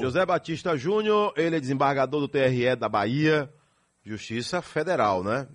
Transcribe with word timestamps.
José 0.00 0.24
Batista 0.24 0.76
Júnior, 0.78 1.34
ele 1.36 1.56
é 1.56 1.60
desembargador 1.60 2.20
do 2.20 2.28
TRE 2.28 2.74
da 2.74 2.88
Bahia, 2.88 3.52
Justiça 4.04 4.62
Federal, 4.62 5.22
né? 5.22 5.46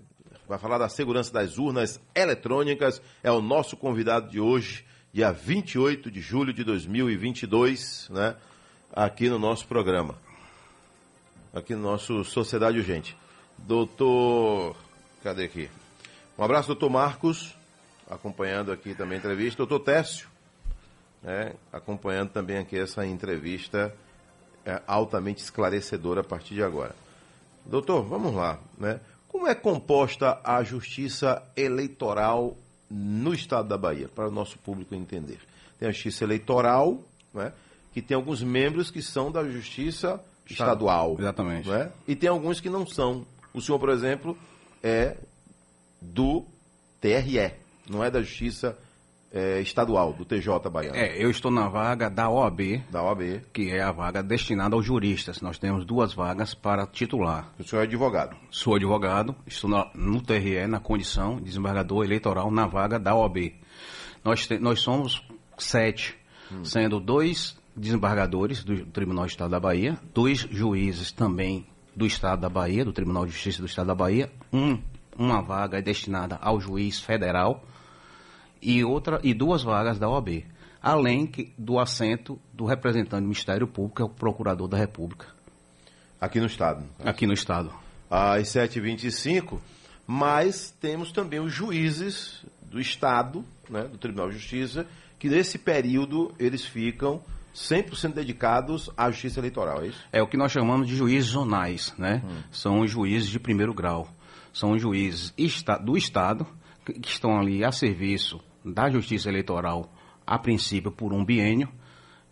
Vai 0.48 0.60
falar 0.60 0.78
da 0.78 0.88
segurança 0.88 1.34
das 1.34 1.58
urnas 1.58 2.00
eletrônicas, 2.14 3.02
é 3.24 3.32
o 3.32 3.42
nosso 3.42 3.76
convidado 3.76 4.30
de 4.30 4.40
hoje, 4.40 4.86
dia 5.12 5.32
28 5.32 6.12
de 6.12 6.22
julho 6.22 6.54
de 6.54 6.64
2022, 6.64 8.08
né? 8.12 8.36
Aqui 8.94 9.30
no 9.30 9.40
nosso 9.40 9.68
programa. 9.68 10.16
Aqui 11.52 11.74
no 11.74 11.82
nosso 11.82 12.24
Sociedade 12.24 12.78
Urgente. 12.78 13.18
Doutor. 13.58 14.76
Cadê 15.24 15.46
aqui? 15.46 15.70
Um 16.38 16.44
abraço, 16.44 16.68
doutor 16.68 16.90
Marcos, 16.92 17.56
acompanhando 18.08 18.72
aqui 18.72 18.94
também 18.94 19.16
a 19.16 19.20
entrevista. 19.20 19.66
Doutor 19.66 19.80
Técio, 19.80 20.28
né? 21.24 21.54
acompanhando 21.74 22.30
também 22.30 22.58
aqui 22.58 22.78
essa 22.78 23.06
entrevista 23.06 23.92
é, 24.66 24.82
altamente 24.88 25.44
esclarecedora 25.44 26.22
a 26.22 26.24
partir 26.24 26.56
de 26.56 26.64
agora. 26.64 26.96
Doutor, 27.66 28.04
vamos 28.04 28.34
lá, 28.34 28.60
né? 28.78 29.00
Como 29.28 29.48
é 29.48 29.56
composta 29.56 30.40
a 30.44 30.64
justiça 30.64 31.44
eleitoral 31.56 32.56
no 32.90 33.34
estado 33.34 33.68
da 33.68 33.78
Bahia, 33.78 34.08
para 34.08 34.28
o 34.28 34.32
nosso 34.32 34.58
público 34.60 34.96
entender? 34.96 35.40
Tem 35.78 35.90
a 35.90 35.92
justiça 35.92 36.24
eleitoral, 36.24 37.00
né? 37.34 37.52
que 37.94 38.02
tem 38.02 38.16
alguns 38.16 38.42
membros 38.42 38.92
que 38.92 39.02
são 39.02 39.32
da 39.32 39.44
justiça 39.44 40.22
estadual. 40.50 41.16
Exatamente. 41.20 41.68
Né? 41.68 41.92
E 42.08 42.16
tem 42.16 42.30
alguns 42.30 42.60
que 42.60 42.70
não 42.70 42.86
são. 42.86 43.26
O 43.54 43.62
senhor, 43.62 43.80
por 43.80 43.90
exemplo, 43.90 44.38
é 44.84 45.18
do 46.02 46.46
TRE, 47.02 47.54
não 47.90 48.04
é 48.04 48.12
da 48.12 48.22
justiça 48.22 48.78
é, 49.36 49.60
estadual, 49.60 50.14
do 50.14 50.24
TJ 50.24 50.70
Baiano. 50.72 50.96
É, 50.96 51.22
eu 51.22 51.30
estou 51.30 51.52
na 51.52 51.68
vaga 51.68 52.10
da 52.10 52.30
OAB, 52.30 52.82
Da 52.90 53.04
OAB. 53.04 53.42
que 53.52 53.70
é 53.70 53.82
a 53.84 53.92
vaga 53.92 54.24
destinada 54.24 54.76
aos 54.76 54.86
juristas. 54.86 55.42
Nós 55.42 55.60
temos 55.60 55.84
duas 55.86 56.14
vagas 56.14 56.54
para 56.54 56.88
titular. 56.88 57.52
O 57.60 57.64
senhor 57.64 57.82
é 57.82 57.84
advogado. 57.84 58.36
Sou 58.50 58.76
advogado, 58.76 59.36
estou 59.46 59.70
na- 59.70 59.92
no 59.94 60.22
TRE, 60.22 60.66
na 60.68 60.80
condição 60.80 61.36
de 61.36 61.44
desembargador 61.44 62.06
eleitoral 62.06 62.50
na 62.50 62.66
vaga 62.66 62.98
da 62.98 63.14
OAB. 63.14 63.54
Nós, 64.24 64.48
te- 64.48 64.58
nós 64.58 64.80
somos 64.80 65.22
sete, 65.58 66.16
sendo 66.64 67.00
dois 67.00 67.58
desembargadores 67.76 68.64
do 68.64 68.86
Tribunal 68.86 69.26
de 69.26 69.32
Estado 69.32 69.52
da 69.52 69.60
Bahia, 69.60 69.98
dois 70.14 70.40
juízes 70.50 71.12
também 71.12 71.68
do 71.96 72.06
Estado 72.06 72.40
da 72.40 72.50
Bahia, 72.50 72.86
do 72.86 72.94
Tribunal 72.94 73.26
de 73.26 73.34
Justiça 73.34 73.62
do 73.62 73.66
Estado 73.68 73.88
da 73.88 73.96
Bahia, 73.96 74.32
um, 74.54 74.78
uma 75.18 75.42
vaga 75.42 75.78
é 75.78 75.82
destinada 75.82 76.38
ao 76.42 76.60
juiz 76.60 77.00
federal 77.02 77.64
e 78.66 78.84
outra 78.84 79.20
e 79.24 79.32
duas 79.34 79.62
vagas 79.62 80.00
da 80.00 80.10
OAB, 80.10 80.44
além 80.82 81.28
que, 81.28 81.54
do 81.58 81.80
assento 81.80 82.40
do 82.52 82.66
representante 82.66 83.22
do 83.22 83.28
Ministério 83.28 83.68
Público, 83.68 83.98
que 83.98 84.02
é 84.02 84.06
o 84.06 84.10
Procurador 84.10 84.68
da 84.68 84.78
República, 84.78 85.28
Aqui 86.20 86.40
no 86.40 86.48
estado. 86.48 86.84
aqui 87.04 87.28
no 87.28 87.34
Estado. 87.34 87.72
Às 88.10 88.48
7h25, 88.48 89.60
mas 90.08 90.72
temos 90.82 91.12
também 91.12 91.40
os 91.40 91.54
juízes 91.54 92.44
do 92.72 92.80
Estado, 92.80 93.46
né, 93.70 93.84
do 93.84 93.98
Tribunal 93.98 94.30
de 94.30 94.38
Justiça, 94.38 94.88
que 95.20 95.30
nesse 95.30 95.60
período 95.60 96.34
eles 96.40 96.66
ficam 96.66 97.22
100% 97.54 98.14
dedicados 98.14 98.90
à 98.98 99.10
justiça 99.12 99.40
eleitoral, 99.40 99.84
é 99.84 99.88
isso? 99.88 100.00
É 100.12 100.22
o 100.22 100.28
que 100.28 100.38
nós 100.38 100.52
chamamos 100.52 100.88
de 100.88 100.96
juízes 100.96 101.30
zonais, 101.30 101.94
né? 101.98 102.24
São 102.52 102.82
os 102.82 102.92
juízes 102.92 103.30
de 103.30 103.40
primeiro 103.40 103.74
grau. 103.74 104.10
São 104.52 104.72
os 104.72 104.82
juízes 104.82 105.34
do 105.84 105.98
Estado 105.98 106.46
que 106.86 107.08
estão 107.10 107.38
ali 107.40 107.64
a 107.64 107.72
serviço 107.72 108.40
da 108.66 108.90
justiça 108.90 109.30
eleitoral, 109.30 109.94
a 110.26 110.40
princípio 110.40 110.92
por 110.92 111.14
um 111.14 111.24
biênio, 111.24 111.70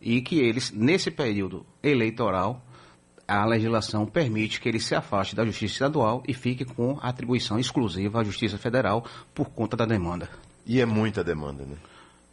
e 0.01 0.21
que 0.21 0.39
eles, 0.39 0.71
nesse 0.71 1.09
período 1.09 1.65
eleitoral, 1.81 2.61
a 3.27 3.45
legislação 3.45 4.05
permite 4.05 4.59
que 4.59 4.67
ele 4.67 4.79
se 4.79 4.93
afaste 4.93 5.35
da 5.35 5.45
justiça 5.45 5.73
estadual 5.73 6.23
e 6.27 6.33
fique 6.33 6.65
com 6.65 6.97
atribuição 7.01 7.57
exclusiva 7.57 8.19
à 8.19 8.23
justiça 8.23 8.57
federal 8.57 9.05
por 9.33 9.49
conta 9.49 9.77
da 9.77 9.85
demanda. 9.85 10.29
E 10.65 10.81
é 10.81 10.85
muita 10.85 11.23
demanda, 11.23 11.63
né? 11.63 11.75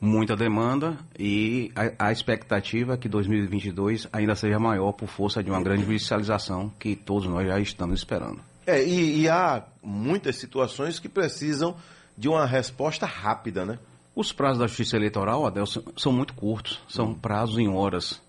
Muita 0.00 0.34
demanda 0.34 0.96
e 1.18 1.70
a, 1.76 2.06
a 2.06 2.12
expectativa 2.12 2.94
é 2.94 2.96
que 2.96 3.08
2022 3.08 4.08
ainda 4.12 4.34
seja 4.34 4.58
maior 4.58 4.92
por 4.92 5.08
força 5.08 5.42
de 5.42 5.50
uma 5.50 5.62
grande 5.62 5.84
judicialização 5.84 6.72
que 6.78 6.96
todos 6.96 7.28
nós 7.28 7.46
já 7.46 7.60
estamos 7.60 8.00
esperando. 8.00 8.40
É, 8.66 8.82
e, 8.82 9.22
e 9.22 9.28
há 9.28 9.62
muitas 9.82 10.36
situações 10.36 10.98
que 10.98 11.08
precisam 11.08 11.76
de 12.16 12.28
uma 12.28 12.46
resposta 12.46 13.04
rápida, 13.04 13.64
né? 13.64 13.78
Os 14.20 14.32
prazos 14.34 14.58
da 14.58 14.66
justiça 14.66 14.96
eleitoral, 14.96 15.46
Adel, 15.46 15.64
são, 15.66 16.12
muito 16.12 16.34
curtos, 16.34 16.78
são 16.86 17.14
prazos 17.14 17.56
em 17.56 17.68
horas. 17.68 18.20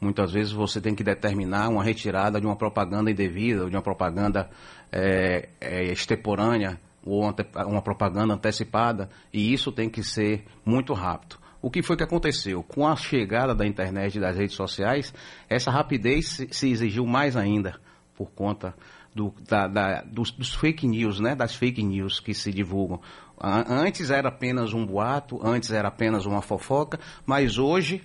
Muitas 0.00 0.32
vezes 0.32 0.52
você 0.52 0.80
tem 0.80 0.96
que 0.96 1.04
determinar 1.04 1.68
uma 1.68 1.84
retirada 1.84 2.40
de 2.40 2.46
uma 2.46 2.56
propaganda 2.56 3.08
indevida, 3.08 3.62
ou 3.62 3.70
de 3.70 3.76
uma 3.76 3.82
propaganda 3.82 4.50
é, 4.90 5.48
é, 5.60 5.84
extemporânea, 5.92 6.76
ou 7.04 7.24
ante- 7.24 7.46
uma 7.66 7.80
propaganda 7.80 8.34
antecipada, 8.34 9.08
e 9.32 9.52
isso 9.52 9.70
tem 9.70 9.88
que 9.88 10.02
ser 10.02 10.44
muito 10.66 10.92
rápido. 10.92 11.36
O 11.62 11.70
que 11.70 11.84
foi 11.84 11.96
que 11.96 12.02
aconteceu? 12.02 12.64
Com 12.64 12.84
a 12.84 12.96
chegada 12.96 13.54
da 13.54 13.64
internet 13.64 14.16
e 14.16 14.20
das 14.20 14.36
redes 14.36 14.56
sociais, 14.56 15.14
essa 15.48 15.70
rapidez 15.70 16.30
se, 16.30 16.48
se 16.50 16.68
exigiu 16.68 17.06
mais 17.06 17.36
ainda, 17.36 17.76
por 18.16 18.28
conta 18.32 18.74
do- 19.14 19.32
da- 19.48 19.68
da- 19.68 20.02
dos, 20.02 20.32
dos 20.32 20.52
fake 20.52 20.84
news, 20.86 21.20
né? 21.20 21.36
das 21.36 21.54
fake 21.54 21.80
news 21.82 22.18
que 22.18 22.34
se 22.34 22.50
divulgam. 22.52 23.00
Antes 23.40 24.10
era 24.10 24.28
apenas 24.28 24.72
um 24.72 24.84
boato, 24.84 25.40
antes 25.46 25.70
era 25.70 25.88
apenas 25.88 26.26
uma 26.26 26.42
fofoca, 26.42 26.98
mas 27.24 27.58
hoje 27.58 28.02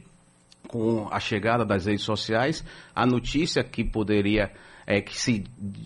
com 0.67 1.07
a 1.11 1.19
chegada 1.19 1.63
das 1.63 1.85
redes 1.85 2.03
sociais, 2.03 2.63
a 2.95 3.05
notícia 3.05 3.63
que 3.63 3.83
poderia, 3.83 4.51
é, 4.87 5.01
que, 5.01 5.15
se, 5.15 5.43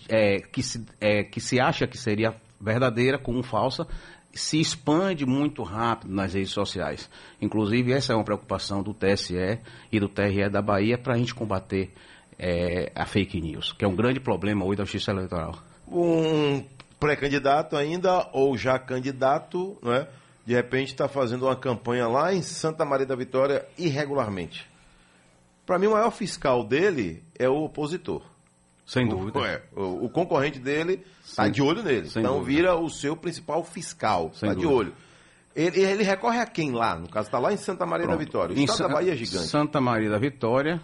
é, 0.08 0.40
que, 0.40 0.62
se, 0.62 0.84
é, 1.00 1.22
que 1.22 1.40
se 1.40 1.60
acha 1.60 1.86
que 1.86 1.98
seria 1.98 2.34
verdadeira 2.60 3.18
como 3.18 3.42
falsa, 3.42 3.86
se 4.32 4.60
expande 4.60 5.26
muito 5.26 5.62
rápido 5.62 6.14
nas 6.14 6.34
redes 6.34 6.52
sociais. 6.52 7.10
Inclusive, 7.40 7.92
essa 7.92 8.12
é 8.12 8.16
uma 8.16 8.24
preocupação 8.24 8.82
do 8.82 8.94
TSE 8.94 9.58
e 9.90 10.00
do 10.00 10.08
TRE 10.08 10.48
da 10.48 10.62
Bahia 10.62 10.96
para 10.96 11.14
a 11.14 11.18
gente 11.18 11.34
combater 11.34 11.90
é, 12.38 12.92
a 12.94 13.04
fake 13.04 13.40
news, 13.40 13.72
que 13.72 13.84
é 13.84 13.88
um 13.88 13.96
grande 13.96 14.20
problema 14.20 14.64
hoje 14.64 14.78
da 14.78 14.84
justiça 14.84 15.10
eleitoral. 15.10 15.58
um 15.86 16.62
pré-candidato 16.98 17.76
ainda, 17.76 18.28
ou 18.32 18.56
já 18.56 18.78
candidato, 18.78 19.76
não 19.82 19.92
é? 19.92 20.08
de 20.44 20.54
repente 20.54 20.88
está 20.92 21.06
fazendo 21.08 21.44
uma 21.46 21.54
campanha 21.56 22.08
lá 22.08 22.32
em 22.32 22.40
Santa 22.42 22.84
Maria 22.84 23.04
da 23.06 23.14
Vitória 23.14 23.66
irregularmente. 23.76 24.66
Para 25.66 25.78
mim, 25.78 25.86
o 25.88 25.92
maior 25.92 26.10
fiscal 26.10 26.64
dele 26.64 27.22
é 27.38 27.48
o 27.48 27.64
opositor. 27.64 28.22
Sem 28.86 29.04
O- 29.06 29.10
dúvida. 29.10 29.40
é, 29.40 29.62
o, 29.76 30.06
o 30.06 30.08
concorrente 30.08 30.58
dele 30.58 31.04
está 31.22 31.46
de 31.48 31.60
olho 31.60 31.82
nele. 31.82 32.08
sem 32.08 32.22
então 32.22 32.38
dúvida. 32.38 32.56
vira 32.56 32.74
o 32.76 32.88
seu 32.88 33.14
principal 33.14 33.62
fiscal. 33.62 34.30
Está 34.32 34.54
de 34.54 34.64
olho. 34.66 34.94
Ele, 35.54 35.78
ele 35.80 36.02
recorre 36.02 36.38
a 36.38 36.46
quem 36.46 36.70
lá? 36.72 36.96
No 36.96 37.08
caso, 37.08 37.28
está 37.28 37.38
lá 37.38 37.52
em 37.52 37.56
Santa 37.58 37.84
Maria 37.84 38.06
da 38.06 38.14
Pronto. 38.14 38.24
Vitória. 38.26 38.56
O 38.56 38.58
Em 38.58 38.64
estado 38.64 38.88
da 38.88 38.94
Bahia 38.94 39.12
é 39.12 39.16
gigante. 39.16 39.46
Santa 39.48 39.80
Maria 39.80 40.08
da 40.08 40.16
Vitória 40.18 40.80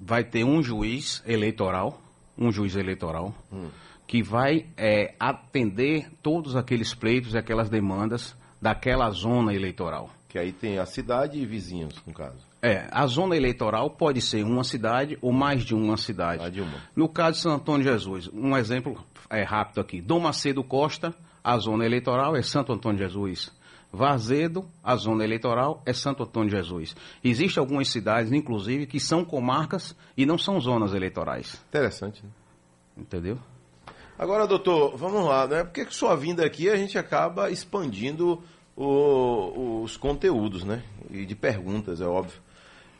vai 0.00 0.24
ter 0.24 0.42
um 0.42 0.60
juiz 0.62 1.22
eleitoral, 1.24 2.00
um 2.36 2.50
juiz 2.50 2.74
eleitoral, 2.74 3.32
Hum. 3.52 3.68
Que 4.06 4.22
vai 4.22 4.66
é, 4.76 5.14
atender 5.18 6.10
todos 6.22 6.56
aqueles 6.56 6.94
pleitos 6.94 7.34
e 7.34 7.38
aquelas 7.38 7.68
demandas 7.68 8.36
daquela 8.60 9.10
zona 9.10 9.54
eleitoral. 9.54 10.10
Que 10.28 10.38
aí 10.38 10.52
tem 10.52 10.78
a 10.78 10.86
cidade 10.86 11.38
e 11.38 11.46
vizinhos, 11.46 11.94
no 12.06 12.12
caso. 12.12 12.38
É, 12.60 12.88
a 12.90 13.06
zona 13.06 13.36
eleitoral 13.36 13.90
pode 13.90 14.20
ser 14.20 14.42
uma 14.42 14.64
cidade 14.64 15.18
ou 15.20 15.32
mais 15.32 15.62
de 15.62 15.74
uma 15.74 15.96
cidade. 15.96 16.50
De 16.50 16.60
uma. 16.60 16.78
No 16.96 17.08
caso 17.08 17.36
de 17.36 17.42
Santo 17.42 17.60
Antônio 17.60 17.84
de 17.84 17.92
Jesus, 17.92 18.30
um 18.32 18.56
exemplo 18.56 19.04
é, 19.30 19.42
rápido 19.42 19.80
aqui. 19.80 20.00
Dom 20.00 20.20
Macedo 20.20 20.64
Costa, 20.64 21.14
a 21.42 21.58
zona 21.58 21.84
eleitoral 21.84 22.34
é 22.34 22.42
Santo 22.42 22.72
Antônio 22.72 22.98
de 22.98 23.04
Jesus. 23.04 23.52
Varzedo, 23.92 24.64
a 24.82 24.96
zona 24.96 25.22
eleitoral 25.22 25.80
é 25.86 25.92
Santo 25.92 26.24
Antônio 26.24 26.50
de 26.50 26.56
Jesus. 26.56 26.96
Existem 27.22 27.60
algumas 27.60 27.88
cidades, 27.88 28.32
inclusive, 28.32 28.86
que 28.86 28.98
são 28.98 29.24
comarcas 29.24 29.94
e 30.16 30.26
não 30.26 30.36
são 30.36 30.58
zonas 30.58 30.94
eleitorais. 30.94 31.62
Interessante, 31.68 32.24
né? 32.24 32.30
Entendeu? 32.96 33.38
Agora, 34.18 34.46
doutor, 34.46 34.96
vamos 34.96 35.24
lá, 35.26 35.46
né? 35.46 35.64
Porque 35.64 35.84
sua 35.90 36.14
vinda 36.16 36.44
aqui 36.44 36.68
a 36.70 36.76
gente 36.76 36.96
acaba 36.96 37.50
expandindo 37.50 38.42
o- 38.76 39.82
os 39.82 39.96
conteúdos, 39.96 40.64
né? 40.64 40.82
E 41.10 41.24
de 41.26 41.34
perguntas, 41.34 42.00
é 42.00 42.06
óbvio. 42.06 42.40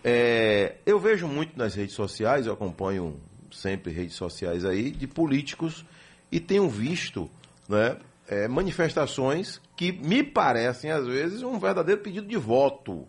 É, 0.02 0.76
eu 0.84 0.98
vejo 0.98 1.26
muito 1.26 1.56
nas 1.56 1.74
redes 1.74 1.94
sociais, 1.94 2.46
eu 2.46 2.52
acompanho 2.52 3.18
sempre 3.50 3.92
redes 3.92 4.16
sociais 4.16 4.64
aí, 4.64 4.90
de 4.90 5.06
políticos 5.06 5.84
e 6.30 6.40
tenho 6.40 6.68
visto 6.68 7.30
né, 7.68 7.96
é, 8.28 8.46
manifestações 8.48 9.60
que 9.76 9.92
me 9.92 10.22
parecem, 10.22 10.90
às 10.90 11.06
vezes, 11.06 11.42
um 11.42 11.58
verdadeiro 11.58 12.00
pedido 12.02 12.26
de 12.26 12.36
voto. 12.36 13.06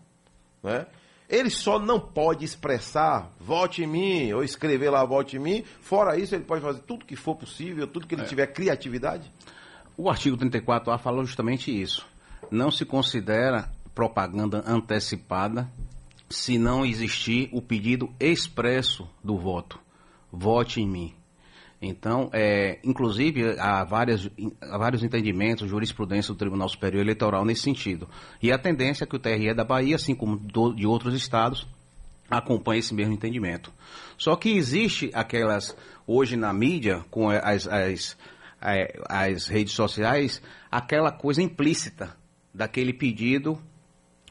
Né? 0.62 0.86
Ele 1.28 1.50
só 1.50 1.78
não 1.78 1.98
pode 1.98 2.44
expressar 2.44 3.30
vote 3.40 3.82
em 3.82 3.86
mim, 3.86 4.32
ou 4.32 4.44
escrever 4.44 4.90
lá 4.90 5.04
vote 5.04 5.36
em 5.36 5.40
mim. 5.40 5.64
Fora 5.80 6.18
isso, 6.18 6.34
ele 6.34 6.44
pode 6.44 6.62
fazer 6.62 6.80
tudo 6.80 7.04
que 7.04 7.16
for 7.16 7.34
possível, 7.34 7.86
tudo 7.86 8.06
que 8.06 8.14
ele 8.14 8.24
tiver 8.24 8.46
criatividade. 8.46 9.30
O 9.96 10.08
artigo 10.08 10.36
34A 10.36 10.98
fala 10.98 11.24
justamente 11.24 11.70
isso. 11.70 12.06
Não 12.50 12.70
se 12.70 12.84
considera 12.84 13.68
propaganda 13.94 14.62
antecipada 14.66 15.68
se 16.28 16.58
não 16.58 16.84
existir 16.84 17.48
o 17.52 17.62
pedido 17.62 18.12
expresso 18.20 19.08
do 19.22 19.36
voto. 19.36 19.80
Vote 20.30 20.80
em 20.80 20.86
mim. 20.86 21.14
Então, 21.80 22.30
é, 22.32 22.78
inclusive, 22.82 23.58
há, 23.58 23.84
várias, 23.84 24.30
há 24.62 24.78
vários 24.78 25.02
entendimentos, 25.02 25.68
jurisprudência 25.68 26.32
do 26.32 26.38
Tribunal 26.38 26.68
Superior 26.68 27.02
Eleitoral 27.02 27.44
nesse 27.44 27.62
sentido. 27.62 28.08
E 28.42 28.50
a 28.50 28.58
tendência 28.58 29.04
é 29.04 29.06
que 29.06 29.16
o 29.16 29.18
TRE 29.18 29.52
da 29.54 29.64
Bahia, 29.64 29.96
assim 29.96 30.14
como 30.14 30.36
do, 30.38 30.72
de 30.72 30.86
outros 30.86 31.14
estados, 31.14 31.66
acompanhe 32.30 32.80
esse 32.80 32.94
mesmo 32.94 33.12
entendimento. 33.12 33.72
Só 34.16 34.34
que 34.36 34.50
existe 34.50 35.10
aquelas, 35.12 35.76
hoje 36.06 36.36
na 36.36 36.52
mídia, 36.52 37.04
com 37.10 37.28
as, 37.28 37.68
as, 37.68 38.16
as 39.08 39.46
redes 39.46 39.74
sociais, 39.74 40.42
aquela 40.70 41.12
coisa 41.12 41.42
implícita 41.42 42.16
daquele 42.54 42.92
pedido 42.92 43.60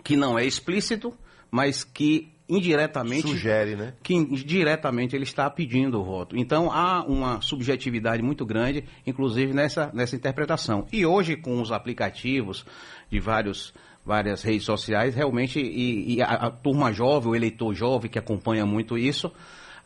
que 0.03 0.15
não 0.15 0.37
é 0.37 0.45
explícito, 0.45 1.15
mas 1.49 1.83
que 1.83 2.34
indiretamente 2.47 3.27
sugere, 3.27 3.75
né? 3.75 3.93
Que 4.03 4.13
indiretamente 4.13 5.15
ele 5.15 5.23
está 5.23 5.49
pedindo 5.49 5.99
o 5.99 6.03
voto. 6.03 6.37
Então 6.37 6.71
há 6.71 7.03
uma 7.03 7.41
subjetividade 7.41 8.21
muito 8.21 8.45
grande, 8.45 8.83
inclusive 9.05 9.53
nessa 9.53 9.91
nessa 9.93 10.15
interpretação. 10.15 10.85
E 10.91 11.05
hoje 11.05 11.35
com 11.35 11.59
os 11.61 11.71
aplicativos 11.71 12.65
de 13.09 13.19
vários 13.19 13.73
várias 14.05 14.43
redes 14.43 14.63
sociais, 14.63 15.15
realmente 15.15 15.59
e, 15.59 16.15
e 16.15 16.21
a, 16.21 16.27
a, 16.27 16.51
turma 16.51 16.93
jovem, 16.93 17.31
o 17.31 17.35
eleitor 17.35 17.73
jovem 17.73 18.09
que 18.09 18.19
acompanha 18.19 18.63
muito 18.63 18.95
isso, 18.95 19.31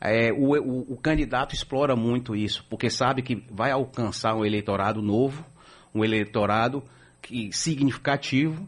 é, 0.01 0.31
o, 0.33 0.57
o, 0.57 0.93
o 0.93 0.97
candidato 0.97 1.55
explora 1.55 1.95
muito 1.95 2.35
isso, 2.35 2.65
porque 2.69 2.89
sabe 2.89 3.21
que 3.21 3.41
vai 3.49 3.71
alcançar 3.71 4.35
um 4.35 4.43
eleitorado 4.43 5.01
novo, 5.01 5.45
um 5.95 6.03
eleitorado 6.03 6.83
que 7.21 7.49
significativo 7.53 8.67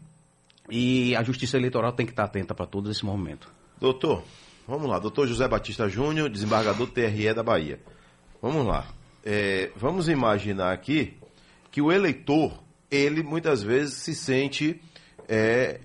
e 0.70 1.14
a 1.16 1.22
Justiça 1.22 1.58
Eleitoral 1.58 1.92
tem 1.92 2.06
que 2.06 2.12
estar 2.12 2.24
atenta 2.24 2.54
para 2.54 2.66
todo 2.66 2.90
esse 2.90 3.04
momento. 3.04 3.52
Doutor, 3.82 4.22
vamos 4.64 4.88
lá. 4.88 5.00
Doutor 5.00 5.26
José 5.26 5.48
Batista 5.48 5.88
Júnior, 5.88 6.30
desembargador 6.30 6.86
TRE 6.86 7.34
da 7.34 7.42
Bahia. 7.42 7.80
Vamos 8.40 8.64
lá. 8.64 8.86
É, 9.24 9.72
vamos 9.74 10.08
imaginar 10.08 10.72
aqui 10.72 11.18
que 11.68 11.82
o 11.82 11.90
eleitor, 11.90 12.62
ele 12.88 13.24
muitas 13.24 13.60
vezes 13.60 13.94
se 13.94 14.14
sente, 14.14 14.80
é, 15.28 15.80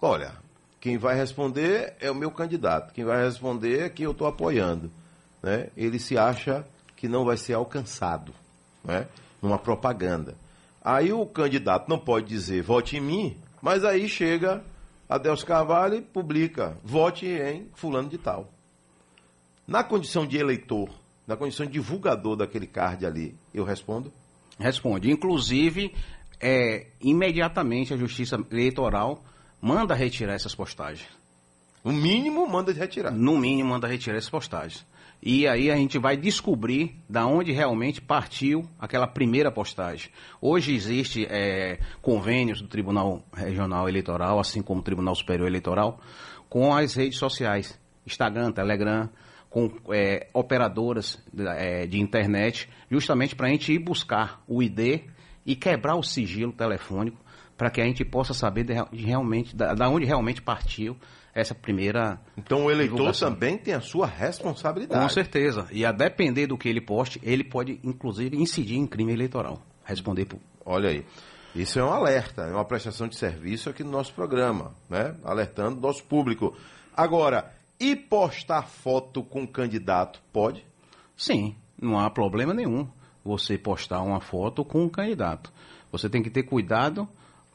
olha, 0.00 0.34
quem 0.80 0.96
vai 0.96 1.16
responder 1.16 1.94
é 1.98 2.08
o 2.12 2.14
meu 2.14 2.30
candidato, 2.30 2.94
quem 2.94 3.04
vai 3.04 3.24
responder 3.24 3.86
é 3.86 3.88
quem 3.88 4.04
eu 4.04 4.12
estou 4.12 4.28
apoiando. 4.28 4.88
Né? 5.42 5.66
Ele 5.76 5.98
se 5.98 6.16
acha 6.16 6.64
que 6.96 7.08
não 7.08 7.24
vai 7.24 7.36
ser 7.36 7.54
alcançado, 7.54 8.32
né? 8.84 9.08
numa 9.42 9.58
propaganda. 9.58 10.36
Aí 10.80 11.12
o 11.12 11.26
candidato 11.26 11.88
não 11.88 11.98
pode 11.98 12.28
dizer 12.28 12.62
vote 12.62 12.98
em 12.98 13.00
mim, 13.00 13.36
mas 13.60 13.84
aí 13.84 14.08
chega 14.08 14.62
Adelso 15.12 15.44
Carvalho 15.44 16.00
publica, 16.00 16.78
vote 16.82 17.26
em 17.26 17.68
fulano 17.74 18.08
de 18.08 18.16
tal. 18.16 18.50
Na 19.66 19.84
condição 19.84 20.26
de 20.26 20.38
eleitor, 20.38 20.88
na 21.26 21.36
condição 21.36 21.66
de 21.66 21.72
divulgador 21.72 22.34
daquele 22.34 22.66
card 22.66 23.04
ali, 23.04 23.34
eu 23.52 23.62
respondo? 23.62 24.10
Responde. 24.58 25.10
Inclusive, 25.10 25.94
é, 26.40 26.86
imediatamente 26.98 27.92
a 27.92 27.96
Justiça 27.98 28.42
Eleitoral 28.50 29.22
manda 29.60 29.94
retirar 29.94 30.32
essas 30.32 30.54
postagens. 30.54 31.10
O 31.84 31.92
mínimo 31.92 32.48
manda 32.48 32.72
retirar. 32.72 33.10
No 33.10 33.36
mínimo 33.36 33.68
manda 33.68 33.86
retirar 33.86 34.16
essas 34.16 34.30
postagens. 34.30 34.82
E 35.24 35.46
aí 35.46 35.70
a 35.70 35.76
gente 35.76 35.98
vai 35.98 36.16
descobrir 36.16 37.00
da 37.08 37.24
onde 37.24 37.52
realmente 37.52 38.00
partiu 38.00 38.68
aquela 38.76 39.06
primeira 39.06 39.52
postagem. 39.52 40.10
Hoje 40.40 40.74
existe 40.74 41.24
é, 41.30 41.78
convênios 42.00 42.60
do 42.60 42.66
Tribunal 42.66 43.22
Regional 43.32 43.88
Eleitoral, 43.88 44.40
assim 44.40 44.60
como 44.60 44.80
o 44.80 44.82
Tribunal 44.82 45.14
Superior 45.14 45.46
Eleitoral, 45.46 46.00
com 46.48 46.74
as 46.74 46.96
redes 46.96 47.20
sociais, 47.20 47.78
Instagram, 48.04 48.50
Telegram, 48.50 49.08
com 49.48 49.70
é, 49.90 50.26
operadoras 50.34 51.24
é, 51.56 51.86
de 51.86 52.00
internet, 52.00 52.68
justamente 52.90 53.36
para 53.36 53.46
a 53.46 53.50
gente 53.50 53.72
ir 53.72 53.78
buscar 53.78 54.42
o 54.48 54.60
ID 54.60 55.02
e 55.46 55.54
quebrar 55.54 55.94
o 55.94 56.02
sigilo 56.02 56.52
telefônico 56.52 57.22
para 57.56 57.70
que 57.70 57.80
a 57.80 57.84
gente 57.84 58.04
possa 58.04 58.34
saber 58.34 58.64
de, 58.64 58.74
de 58.90 59.04
realmente 59.04 59.54
da, 59.54 59.72
da 59.72 59.88
onde 59.88 60.04
realmente 60.04 60.42
partiu 60.42 60.96
essa 61.34 61.54
primeira. 61.54 62.20
Então 62.36 62.66
o 62.66 62.70
eleitor 62.70 62.96
divulgação. 62.96 63.32
também 63.32 63.58
tem 63.58 63.74
a 63.74 63.80
sua 63.80 64.06
responsabilidade. 64.06 65.02
Com 65.02 65.08
certeza. 65.08 65.66
E 65.70 65.84
a 65.84 65.92
depender 65.92 66.46
do 66.46 66.58
que 66.58 66.68
ele 66.68 66.80
poste, 66.80 67.20
ele 67.22 67.44
pode, 67.44 67.80
inclusive, 67.82 68.36
incidir 68.36 68.76
em 68.76 68.86
crime 68.86 69.12
eleitoral. 69.12 69.60
Responder 69.84 70.26
por. 70.26 70.38
Olha 70.64 70.90
aí. 70.90 71.04
Isso 71.54 71.78
é 71.78 71.84
um 71.84 71.92
alerta, 71.92 72.42
é 72.42 72.52
uma 72.52 72.64
prestação 72.64 73.06
de 73.06 73.16
serviço 73.16 73.68
aqui 73.68 73.84
no 73.84 73.90
nosso 73.90 74.14
programa, 74.14 74.72
né? 74.88 75.14
Alertando 75.22 75.76
o 75.76 75.80
nosso 75.80 76.02
público. 76.04 76.56
Agora, 76.96 77.52
e 77.78 77.94
postar 77.94 78.62
foto 78.62 79.22
com 79.22 79.46
candidato, 79.46 80.22
pode? 80.32 80.64
Sim, 81.14 81.54
não 81.80 81.98
há 81.98 82.08
problema 82.08 82.54
nenhum 82.54 82.88
você 83.24 83.58
postar 83.58 84.00
uma 84.02 84.20
foto 84.20 84.64
com 84.64 84.82
um 84.82 84.88
candidato. 84.88 85.52
Você 85.90 86.08
tem 86.08 86.22
que 86.22 86.30
ter 86.30 86.44
cuidado 86.44 87.06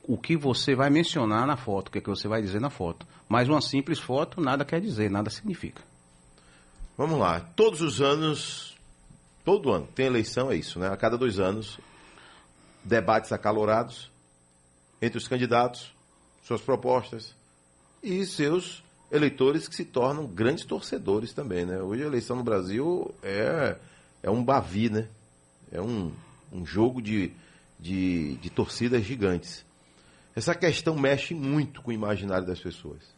o 0.03 0.17
que 0.17 0.37
você 0.37 0.75
vai 0.75 0.89
mencionar 0.89 1.45
na 1.45 1.57
foto, 1.57 1.87
o 1.87 1.91
que, 1.91 1.97
é 1.97 2.01
que 2.01 2.09
você 2.09 2.27
vai 2.27 2.41
dizer 2.41 2.61
na 2.61 2.69
foto. 2.69 3.05
Mas 3.27 3.49
uma 3.49 3.61
simples 3.61 3.99
foto 3.99 4.39
nada 4.39 4.63
quer 4.63 4.79
dizer, 4.79 5.09
nada 5.09 5.29
significa. 5.29 5.81
Vamos 6.97 7.19
lá. 7.19 7.39
Todos 7.39 7.81
os 7.81 8.01
anos, 8.01 8.75
todo 9.43 9.71
ano, 9.71 9.87
tem 9.93 10.07
eleição, 10.07 10.51
é 10.51 10.55
isso, 10.55 10.79
né? 10.79 10.87
A 10.87 10.97
cada 10.97 11.17
dois 11.17 11.39
anos, 11.39 11.79
debates 12.83 13.31
acalorados 13.31 14.09
entre 15.01 15.17
os 15.17 15.27
candidatos, 15.27 15.93
suas 16.43 16.61
propostas 16.61 17.35
e 18.01 18.25
seus 18.25 18.83
eleitores 19.11 19.67
que 19.67 19.75
se 19.75 19.85
tornam 19.85 20.25
grandes 20.25 20.65
torcedores 20.65 21.33
também, 21.33 21.65
né? 21.65 21.81
Hoje 21.81 22.03
a 22.03 22.07
eleição 22.07 22.35
no 22.35 22.43
Brasil 22.43 23.13
é, 23.21 23.75
é 24.23 24.29
um 24.29 24.43
bavi, 24.43 24.89
né? 24.89 25.07
É 25.71 25.81
um, 25.81 26.11
um 26.51 26.65
jogo 26.65 27.01
de, 27.01 27.31
de, 27.79 28.35
de 28.37 28.49
torcidas 28.49 29.03
gigantes. 29.03 29.65
Essa 30.35 30.55
questão 30.55 30.95
mexe 30.95 31.33
muito 31.33 31.81
com 31.81 31.91
o 31.91 31.93
imaginário 31.93 32.47
das 32.47 32.59
pessoas. 32.59 33.16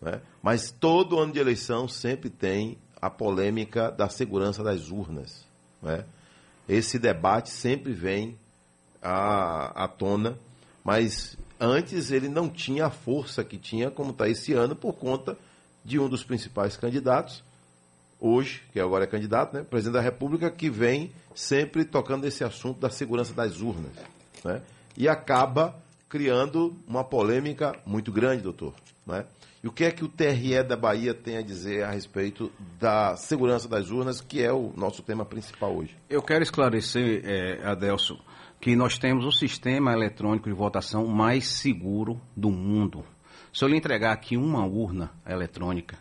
Né? 0.00 0.20
Mas 0.42 0.70
todo 0.70 1.18
ano 1.18 1.32
de 1.32 1.38
eleição 1.38 1.88
sempre 1.88 2.30
tem 2.30 2.78
a 3.00 3.08
polêmica 3.08 3.90
da 3.90 4.08
segurança 4.08 4.62
das 4.62 4.90
urnas. 4.90 5.44
Né? 5.82 6.04
Esse 6.68 6.98
debate 6.98 7.50
sempre 7.50 7.92
vem 7.92 8.38
à, 9.02 9.84
à 9.84 9.88
tona, 9.88 10.38
mas 10.84 11.36
antes 11.60 12.10
ele 12.10 12.28
não 12.28 12.48
tinha 12.48 12.86
a 12.86 12.90
força 12.90 13.44
que 13.44 13.58
tinha 13.58 13.90
como 13.90 14.10
está 14.10 14.28
esse 14.28 14.52
ano 14.52 14.76
por 14.76 14.94
conta 14.94 15.36
de 15.84 15.98
um 15.98 16.08
dos 16.08 16.22
principais 16.22 16.76
candidatos, 16.76 17.42
hoje, 18.20 18.62
que 18.72 18.80
agora 18.80 19.04
é 19.04 19.06
candidato, 19.06 19.54
né, 19.54 19.62
presidente 19.62 19.94
da 19.94 20.00
República, 20.00 20.50
que 20.50 20.68
vem 20.68 21.12
sempre 21.34 21.84
tocando 21.84 22.26
esse 22.26 22.42
assunto 22.44 22.80
da 22.80 22.90
segurança 22.90 23.32
das 23.32 23.60
urnas. 23.60 23.92
Né, 24.44 24.60
e 24.96 25.08
acaba 25.08 25.74
criando 26.08 26.74
uma 26.86 27.04
polêmica 27.04 27.76
muito 27.84 28.10
grande, 28.10 28.42
doutor. 28.42 28.74
Né? 29.06 29.24
E 29.62 29.66
o 29.66 29.72
que 29.72 29.84
é 29.84 29.90
que 29.90 30.04
o 30.04 30.08
TRE 30.08 30.62
da 30.62 30.76
Bahia 30.76 31.12
tem 31.12 31.36
a 31.36 31.42
dizer 31.42 31.82
a 31.82 31.90
respeito 31.90 32.50
da 32.78 33.16
segurança 33.16 33.68
das 33.68 33.90
urnas, 33.90 34.20
que 34.20 34.42
é 34.42 34.52
o 34.52 34.72
nosso 34.76 35.02
tema 35.02 35.24
principal 35.24 35.76
hoje? 35.76 35.96
Eu 36.08 36.22
quero 36.22 36.42
esclarecer, 36.42 37.22
é, 37.24 37.66
Adelso, 37.66 38.18
que 38.60 38.74
nós 38.76 38.98
temos 38.98 39.24
o 39.24 39.32
sistema 39.32 39.92
eletrônico 39.92 40.48
de 40.48 40.54
votação 40.54 41.06
mais 41.06 41.46
seguro 41.46 42.20
do 42.36 42.50
mundo. 42.50 43.04
Se 43.52 43.64
eu 43.64 43.68
lhe 43.68 43.76
entregar 43.76 44.12
aqui 44.12 44.36
uma 44.36 44.64
urna 44.64 45.10
eletrônica, 45.26 45.98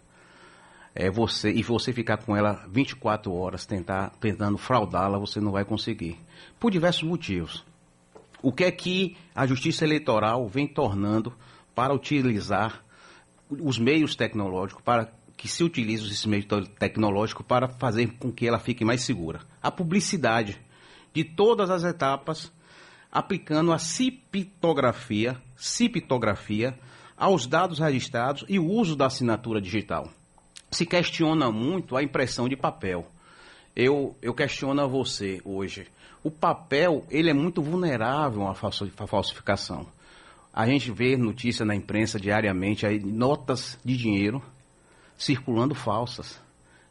é 0.93 1.09
você 1.11 1.51
e 1.51 1.61
você 1.61 1.93
ficar 1.93 2.17
com 2.17 2.35
ela 2.35 2.65
24 2.69 3.31
horas 3.33 3.65
tentar, 3.65 4.11
tentando 4.19 4.57
fraudá-la, 4.57 5.19
você 5.19 5.39
não 5.39 5.51
vai 5.51 5.63
conseguir. 5.63 6.19
Por 6.59 6.71
diversos 6.71 7.03
motivos 7.03 7.63
o 8.41 8.51
que 8.51 8.63
é 8.63 8.72
que 8.72 9.17
a 9.34 9.46
Justiça 9.46 9.84
Eleitoral 9.84 10.48
vem 10.48 10.67
tornando 10.67 11.34
para 11.74 11.94
utilizar 11.94 12.84
os 13.50 13.77
meios 13.77 14.15
tecnológicos, 14.15 14.84
para 14.84 15.12
que 15.36 15.48
se 15.48 15.63
utilize 15.63 16.06
esses 16.06 16.25
meios 16.25 16.48
tecnológicos 16.79 17.46
para 17.46 17.67
fazer 17.67 18.08
com 18.17 18.32
que 18.32 18.48
ela 18.48 18.60
fique 18.60 18.84
mais 18.84 19.01
segura? 19.01 19.41
A 19.62 19.72
publicidade 19.72 20.60
de 21.13 21.24
todas 21.24 21.70
as 21.70 21.84
etapas, 21.84 22.51
aplicando 23.12 23.72
a 23.72 23.77
ciptografia, 23.77 25.41
ciptografia 25.56 26.77
aos 27.15 27.48
dados 27.48 27.79
registrados 27.79 28.46
e 28.48 28.60
o 28.60 28.65
uso 28.65 28.96
da 28.96 29.08
assinatura 29.08 29.60
digital. 29.60 30.10
Se 30.70 30.86
questiona 30.86 31.51
muito 31.51 31.96
a 31.96 32.03
impressão 32.03 32.48
de 32.48 32.56
papel. 32.56 33.08
Eu, 33.79 34.15
eu 34.24 34.34
questiono 34.34 34.81
a 34.81 34.88
você 34.88 35.39
hoje 35.46 35.86
o 36.24 36.31
papel 36.31 37.05
ele 37.12 37.29
é 37.29 37.34
muito 37.34 37.62
vulnerável 37.62 38.48
à 38.48 38.55
falsificação. 38.55 39.86
A 40.51 40.65
gente 40.65 40.91
vê 40.91 41.15
notícia 41.15 41.63
na 41.63 41.75
imprensa 41.75 42.19
diariamente 42.19 42.88
aí 42.88 43.00
notas 43.00 43.77
de 43.86 43.96
dinheiro 43.96 44.41
circulando 45.15 45.75
falsas. 45.75 46.41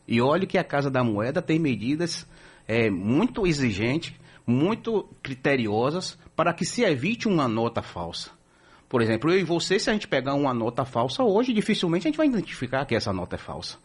E 0.06 0.20
olhe 0.20 0.46
que 0.46 0.56
a 0.56 0.62
Casa 0.62 0.88
da 0.88 1.02
Moeda 1.02 1.42
tem 1.42 1.58
medidas 1.58 2.24
é, 2.68 2.88
muito 2.88 3.48
exigentes, 3.48 4.14
muito 4.46 5.08
criteriosas 5.24 6.16
para 6.36 6.54
que 6.54 6.64
se 6.64 6.84
evite 6.84 7.26
uma 7.26 7.48
nota 7.48 7.82
falsa. 7.82 8.30
Por 8.88 9.02
exemplo, 9.02 9.32
eu 9.32 9.40
e 9.40 9.42
você, 9.42 9.80
se 9.80 9.90
a 9.90 9.92
gente 9.92 10.06
pegar 10.06 10.34
uma 10.34 10.54
nota 10.54 10.84
falsa 10.84 11.24
hoje, 11.24 11.52
dificilmente 11.52 12.06
a 12.06 12.10
gente 12.10 12.16
vai 12.16 12.28
identificar 12.28 12.86
que 12.86 12.94
essa 12.94 13.12
nota 13.12 13.34
é 13.34 13.38
falsa. 13.38 13.76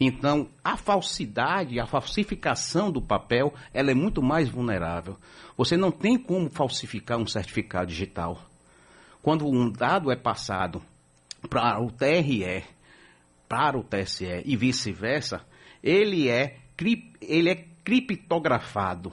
Então, 0.00 0.48
a 0.64 0.78
falsidade, 0.78 1.78
a 1.78 1.86
falsificação 1.86 2.90
do 2.90 3.02
papel, 3.02 3.52
ela 3.74 3.90
é 3.90 3.94
muito 3.94 4.22
mais 4.22 4.48
vulnerável. 4.48 5.18
Você 5.58 5.76
não 5.76 5.90
tem 5.90 6.16
como 6.16 6.48
falsificar 6.48 7.18
um 7.18 7.26
certificado 7.26 7.88
digital. 7.88 8.40
Quando 9.20 9.46
um 9.46 9.70
dado 9.70 10.10
é 10.10 10.16
passado 10.16 10.82
para 11.50 11.78
o 11.78 11.90
TRE, 11.90 12.64
para 13.46 13.78
o 13.78 13.84
TSE 13.84 14.42
e 14.46 14.56
vice-versa, 14.56 15.42
ele 15.82 16.30
é, 16.30 16.56
ele 17.20 17.50
é 17.50 17.66
criptografado, 17.84 19.12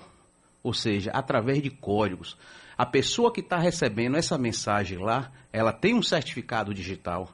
ou 0.64 0.74
seja, 0.74 1.12
através 1.12 1.62
de 1.62 1.70
códigos. 1.70 2.38
A 2.78 2.86
pessoa 2.86 3.34
que 3.34 3.42
está 3.42 3.58
recebendo 3.58 4.16
essa 4.16 4.38
mensagem 4.38 5.00
lá, 5.00 5.32
ela 5.52 5.74
tem 5.74 5.96
um 5.96 6.04
certificado 6.04 6.74
digital 6.74 7.30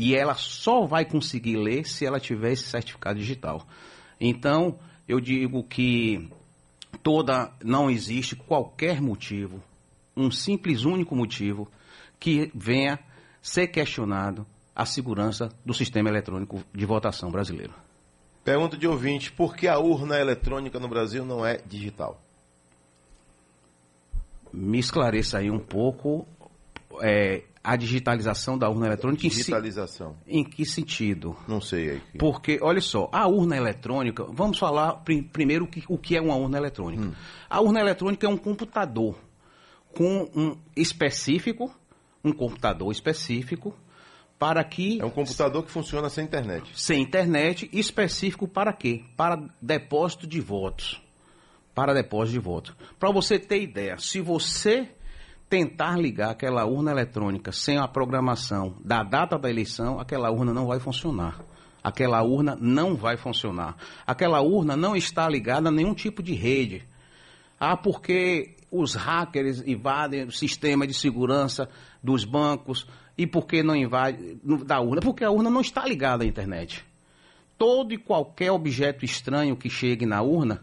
e 0.00 0.16
ela 0.16 0.34
só 0.34 0.86
vai 0.86 1.04
conseguir 1.04 1.58
ler 1.58 1.86
se 1.86 2.06
ela 2.06 2.18
tiver 2.18 2.52
esse 2.52 2.62
certificado 2.62 3.18
digital. 3.18 3.66
Então, 4.18 4.78
eu 5.06 5.20
digo 5.20 5.62
que 5.62 6.26
toda 7.02 7.52
não 7.62 7.90
existe 7.90 8.34
qualquer 8.34 8.98
motivo, 8.98 9.62
um 10.16 10.30
simples 10.30 10.86
único 10.86 11.14
motivo 11.14 11.70
que 12.18 12.50
venha 12.54 12.98
ser 13.42 13.66
questionado 13.66 14.46
a 14.74 14.86
segurança 14.86 15.50
do 15.66 15.74
sistema 15.74 16.08
eletrônico 16.08 16.64
de 16.72 16.86
votação 16.86 17.30
brasileiro. 17.30 17.74
Pergunta 18.42 18.78
de 18.78 18.88
ouvinte: 18.88 19.30
por 19.30 19.54
que 19.54 19.68
a 19.68 19.78
urna 19.78 20.18
eletrônica 20.18 20.80
no 20.80 20.88
Brasil 20.88 21.26
não 21.26 21.44
é 21.44 21.58
digital? 21.66 22.18
Me 24.50 24.78
esclareça 24.78 25.36
aí 25.36 25.50
um 25.50 25.58
pouco. 25.58 26.26
É, 27.02 27.44
a 27.62 27.76
digitalização 27.76 28.56
da 28.56 28.68
urna 28.68 28.86
eletrônica 28.86 29.22
digitalização. 29.22 30.16
Em, 30.26 30.42
que 30.42 30.64
sentido? 30.64 31.36
Não 31.46 31.60
sei 31.60 31.90
aí. 31.90 32.02
Porque 32.18 32.58
olha 32.62 32.80
só 32.80 33.08
a 33.12 33.26
urna 33.28 33.56
eletrônica 33.56 34.24
vamos 34.24 34.58
falar 34.58 34.94
prim, 35.04 35.22
primeiro 35.22 35.66
o 35.66 35.68
que, 35.68 35.84
o 35.88 35.98
que 35.98 36.16
é 36.16 36.20
uma 36.20 36.36
urna 36.36 36.56
eletrônica. 36.56 37.02
Hum. 37.02 37.12
a 37.48 37.60
urna 37.60 37.80
eletrônica 37.80 38.26
é 38.26 38.30
um 38.30 38.36
computador 38.36 39.16
com 39.94 40.30
um 40.34 40.56
específico 40.74 41.70
um 42.24 42.32
computador 42.32 42.90
específico 42.92 43.74
para 44.38 44.64
que 44.64 45.00
é 45.00 45.04
um 45.04 45.10
computador 45.10 45.64
que 45.64 45.70
funciona 45.70 46.08
sem 46.08 46.24
internet. 46.24 46.70
Sem 46.74 47.02
internet 47.02 47.68
específico 47.72 48.48
para 48.48 48.72
quê? 48.72 49.04
Para 49.16 49.42
depósito 49.60 50.26
de 50.26 50.40
votos. 50.40 51.02
Para 51.74 51.92
depósito 51.92 52.32
de 52.32 52.38
votos. 52.38 52.74
Para 52.98 53.10
você 53.10 53.38
ter 53.38 53.62
ideia 53.62 53.98
se 53.98 54.20
você 54.20 54.88
tentar 55.50 55.98
ligar 55.98 56.30
aquela 56.30 56.64
urna 56.64 56.92
eletrônica 56.92 57.50
sem 57.50 57.76
a 57.76 57.88
programação 57.88 58.76
da 58.84 59.02
data 59.02 59.36
da 59.36 59.50
eleição, 59.50 59.98
aquela 59.98 60.30
urna 60.30 60.54
não 60.54 60.68
vai 60.68 60.78
funcionar. 60.78 61.40
Aquela 61.82 62.22
urna 62.22 62.56
não 62.60 62.94
vai 62.94 63.16
funcionar. 63.16 63.76
Aquela 64.06 64.40
urna 64.40 64.76
não 64.76 64.94
está 64.94 65.28
ligada 65.28 65.68
a 65.68 65.72
nenhum 65.72 65.92
tipo 65.92 66.22
de 66.22 66.34
rede. 66.34 66.86
Ah, 67.58 67.76
porque 67.76 68.54
os 68.70 68.94
hackers 68.94 69.60
invadem 69.66 70.24
o 70.24 70.32
sistema 70.32 70.86
de 70.86 70.94
segurança 70.94 71.68
dos 72.02 72.24
bancos 72.24 72.86
e 73.18 73.26
por 73.26 73.46
que 73.46 73.62
não 73.62 73.74
invadem 73.74 74.40
da 74.64 74.80
urna? 74.80 75.00
Porque 75.00 75.24
a 75.24 75.30
urna 75.30 75.50
não 75.50 75.60
está 75.60 75.84
ligada 75.84 76.22
à 76.22 76.26
internet. 76.26 76.84
Todo 77.58 77.92
e 77.92 77.98
qualquer 77.98 78.52
objeto 78.52 79.04
estranho 79.04 79.56
que 79.56 79.68
chegue 79.68 80.06
na 80.06 80.22
urna, 80.22 80.62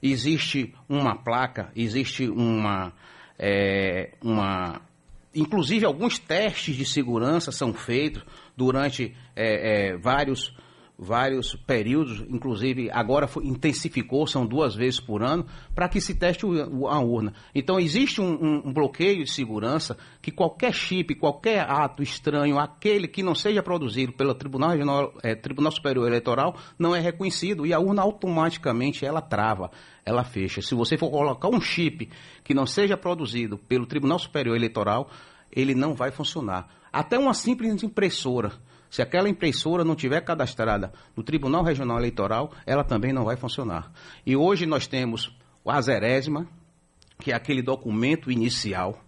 existe 0.00 0.74
uma 0.88 1.16
placa, 1.16 1.70
existe 1.74 2.28
uma, 2.28 2.92
é, 3.38 4.10
uma. 4.22 4.80
Inclusive, 5.34 5.84
alguns 5.84 6.18
testes 6.18 6.74
de 6.74 6.84
segurança 6.84 7.52
são 7.52 7.72
feitos 7.72 8.24
durante 8.56 9.14
é, 9.36 9.90
é, 9.90 9.96
vários, 9.96 10.56
vários 10.98 11.54
períodos, 11.54 12.24
inclusive 12.28 12.90
agora 12.90 13.28
foi, 13.28 13.46
intensificou, 13.46 14.26
são 14.26 14.44
duas 14.44 14.74
vezes 14.74 14.98
por 14.98 15.22
ano, 15.22 15.46
para 15.72 15.88
que 15.88 16.00
se 16.00 16.14
teste 16.14 16.44
o, 16.44 16.88
a 16.88 16.98
urna. 16.98 17.32
Então, 17.54 17.78
existe 17.78 18.20
um, 18.20 18.32
um, 18.32 18.62
um, 18.66 18.72
bloqueio 18.72 19.22
de 19.22 19.30
segurança 19.30 19.96
que 20.20 20.32
qualquer 20.32 20.74
chip, 20.74 21.14
qualquer 21.14 21.60
ato 21.60 22.02
estranho, 22.02 22.58
aquele 22.58 23.06
que 23.06 23.22
não 23.22 23.34
seja 23.34 23.62
produzido 23.62 24.12
pelo 24.12 24.34
Tribunal, 24.34 24.70
Regional, 24.70 25.14
é, 25.22 25.36
Tribunal 25.36 25.70
Superior 25.70 26.08
Eleitoral, 26.08 26.56
não 26.76 26.96
é 26.96 27.00
reconhecido 27.00 27.64
e 27.64 27.72
a 27.72 27.78
urna 27.78 28.02
automaticamente 28.02 29.06
ela 29.06 29.20
trava 29.20 29.70
ela 30.04 30.24
fecha. 30.24 30.62
Se 30.62 30.74
você 30.74 30.96
for 30.96 31.10
colocar 31.10 31.48
um 31.48 31.60
chip 31.60 32.08
que 32.42 32.54
não 32.54 32.66
seja 32.66 32.96
produzido 32.96 33.58
pelo 33.58 33.86
Tribunal 33.86 34.18
Superior 34.18 34.56
Eleitoral, 34.56 35.10
ele 35.52 35.74
não 35.74 35.94
vai 35.94 36.10
funcionar. 36.10 36.68
Até 36.90 37.18
uma 37.18 37.34
simples 37.34 37.82
impressora, 37.82 38.52
se 38.90 39.02
aquela 39.02 39.28
impressora 39.28 39.84
não 39.84 39.94
tiver 39.94 40.20
cadastrada 40.22 40.92
no 41.16 41.22
Tribunal 41.22 41.62
Regional 41.62 41.98
Eleitoral, 41.98 42.52
ela 42.66 42.82
também 42.82 43.12
não 43.12 43.24
vai 43.24 43.36
funcionar. 43.36 43.92
E 44.24 44.36
hoje 44.36 44.66
nós 44.66 44.86
temos 44.86 45.36
o 45.64 45.70
Azerésima, 45.70 46.46
que 47.20 47.32
é 47.32 47.34
aquele 47.34 47.62
documento 47.62 48.30
inicial, 48.30 49.02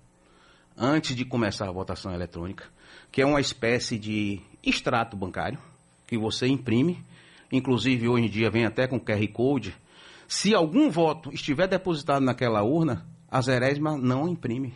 antes 0.77 1.15
de 1.15 1.25
começar 1.25 1.69
a 1.69 1.73
votação 1.73 2.13
eletrônica, 2.13 2.65
que 3.11 3.23
é 3.23 3.27
uma 3.27 3.41
espécie 3.41 3.99
de 3.99 4.41
extrato 4.63 5.17
bancário 5.17 5.59
que 6.07 6.19
você 6.19 6.47
imprime. 6.47 7.05
Inclusive, 7.53 8.09
hoje 8.09 8.27
em 8.27 8.31
dia 8.31 8.51
vem 8.51 8.65
até 8.65 8.87
com 8.87 9.01
QR 9.01 9.27
Code 9.33 9.75
se 10.31 10.55
algum 10.55 10.89
voto 10.89 11.35
estiver 11.35 11.67
depositado 11.67 12.23
naquela 12.23 12.63
urna, 12.63 13.05
a 13.29 13.41
Zerésima 13.41 13.99
não 13.99 14.29
imprime. 14.29 14.73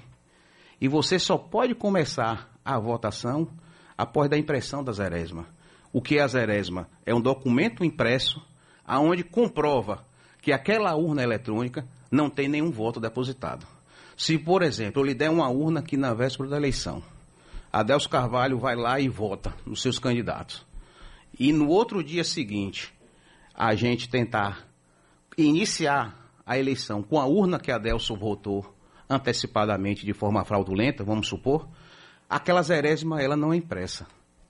E 0.81 0.89
você 0.89 1.17
só 1.17 1.39
pode 1.39 1.77
começar 1.77 2.53
a 2.65 2.77
votação 2.77 3.49
após 3.97 4.29
da 4.29 4.39
impressão 4.39 4.83
da 4.83 4.93
Zerésima. 4.93 5.47
O 5.93 6.03
que 6.03 6.19
é 6.19 6.23
a 6.23 6.27
Zerésima? 6.27 6.89
É 7.07 7.15
um 7.15 7.21
documento 7.21 7.85
impresso 7.85 8.43
aonde 8.85 9.23
comprova 9.23 10.05
que 10.43 10.53
aquela 10.53 10.95
urna 10.95 11.23
eletrônica 11.23 11.87
não 12.11 12.29
tem 12.29 12.49
nenhum 12.49 12.71
voto 12.71 13.01
depositado. 13.01 13.67
Se, 14.17 14.39
por 14.39 14.63
exemplo, 14.63 15.01
eu 15.01 15.07
lhe 15.07 15.15
der 15.15 15.31
uma 15.31 15.49
urna 15.49 15.81
aqui 15.81 15.97
na 15.97 16.15
véspera 16.15 16.49
da 16.49 16.57
eleição, 16.57 17.03
Adelso 17.73 18.09
Carvalho 18.09 18.59
vai 18.59 18.77
lá 18.77 19.01
e 19.01 19.09
vota 19.09 19.53
nos 19.67 19.83
seus 19.83 19.99
candidatos. 19.99 20.65
E 21.39 21.53
no 21.53 21.69
outro 21.69 22.05
dia 22.05 22.23
seguinte, 22.23 22.95
a 23.53 23.75
gente 23.75 24.09
tentar 24.09 24.69
iniciar 25.37 26.31
a 26.47 26.59
eleição 26.59 27.03
com 27.03 27.19
a 27.19 27.27
urna 27.27 27.59
que 27.59 27.73
Adelson 27.73 28.15
votou 28.15 28.73
antecipadamente 29.09 30.07
de 30.07 30.13
forma 30.13 30.45
fraudulenta, 30.45 31.03
vamos 31.03 31.27
supor, 31.27 31.69
aquela 32.29 32.63
zerésima 32.63 33.23
ela 33.23 33.37
não 33.37 33.53
é 33.53 33.57
impressa. 33.57 34.07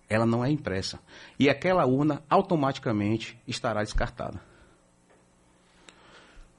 Ela 0.09 0.27
não 0.27 0.45
é 0.45 0.51
impressa. 0.51 1.01
E 1.39 1.49
aquela 1.49 1.87
urna 1.87 2.23
automaticamente 2.29 3.39
estará 3.47 3.83
descartada. 3.83 4.41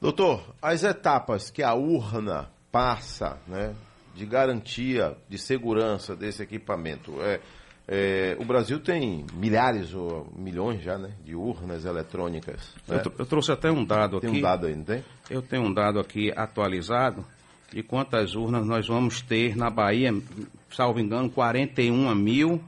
Doutor, 0.02 0.56
as 0.62 0.84
etapas 0.84 1.50
que 1.50 1.64
a 1.64 1.74
urna 1.74 2.50
passa, 2.72 3.40
né, 3.48 3.74
de 4.14 4.26
garantia, 4.26 5.18
de 5.30 5.38
segurança 5.38 6.16
desse 6.16 6.44
equipamento, 6.44 7.22
é, 7.22 7.40
é, 7.88 8.38
o 8.40 8.46
Brasil 8.46 8.80
tem 8.80 9.26
milhares 9.34 9.94
ou 9.94 10.28
milhões 10.36 10.82
já, 10.82 10.98
né, 10.98 11.12
de 11.24 11.36
urnas 11.36 11.86
eletrônicas. 11.86 12.74
Né? 12.88 13.02
Eu, 13.06 13.14
eu, 13.20 13.26
trouxe 13.26 13.52
até 13.52 13.72
um 13.72 13.86
dado 13.86 14.20
tem 14.20 14.30
aqui. 14.30 14.40
Tem 14.40 14.40
um 14.40 14.42
dado 14.42 14.68
aí, 14.68 14.76
não 14.76 14.84
tem? 14.84 15.06
Eu 15.30 15.42
tenho 15.42 15.64
um 15.64 15.74
dado 15.74 16.00
aqui 16.00 16.32
atualizado 16.36 17.26
de 17.76 17.84
quantas 17.84 18.36
urnas 18.36 18.66
nós 18.66 18.88
vamos 18.88 19.20
ter 19.20 19.58
na 19.58 19.70
Bahia, 19.70 20.16
salvo 20.72 20.98
engano, 20.98 21.30
41 21.30 22.16
mil 22.16 22.62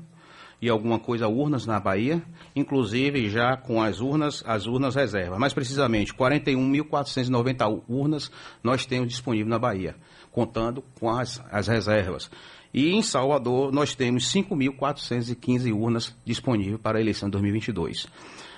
e 0.61 0.67
alguma 0.67 0.99
coisa 0.99 1.29
urnas 1.29 1.65
na 1.65 1.79
Bahia, 1.79 2.21
inclusive 2.53 3.29
já 3.29 3.55
com 3.55 3.81
as 3.81 4.01
urnas, 4.01 4.43
as 4.45 4.67
urnas 4.67 4.95
reservas. 4.95 5.39
Mais 5.39 5.53
precisamente, 5.53 6.13
41.490 6.13 7.83
urnas 7.87 8.29
nós 8.61 8.85
temos 8.85 9.07
disponível 9.07 9.49
na 9.49 9.57
Bahia, 9.57 9.95
contando 10.29 10.83
com 10.99 11.09
as, 11.09 11.41
as 11.49 11.69
reservas. 11.69 12.29
E 12.73 12.91
em 12.91 13.01
Salvador, 13.01 13.71
nós 13.71 13.95
temos 13.95 14.29
5.415 14.33 15.73
urnas 15.73 16.13
disponíveis 16.25 16.81
para 16.81 16.97
a 16.97 17.01
eleição 17.01 17.29
de 17.29 17.31
2022. 17.31 18.07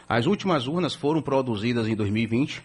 As 0.07 0.25
últimas 0.25 0.65
urnas 0.65 0.95
foram 0.95 1.21
produzidas 1.21 1.87
em 1.87 1.95
2020, 1.95 2.63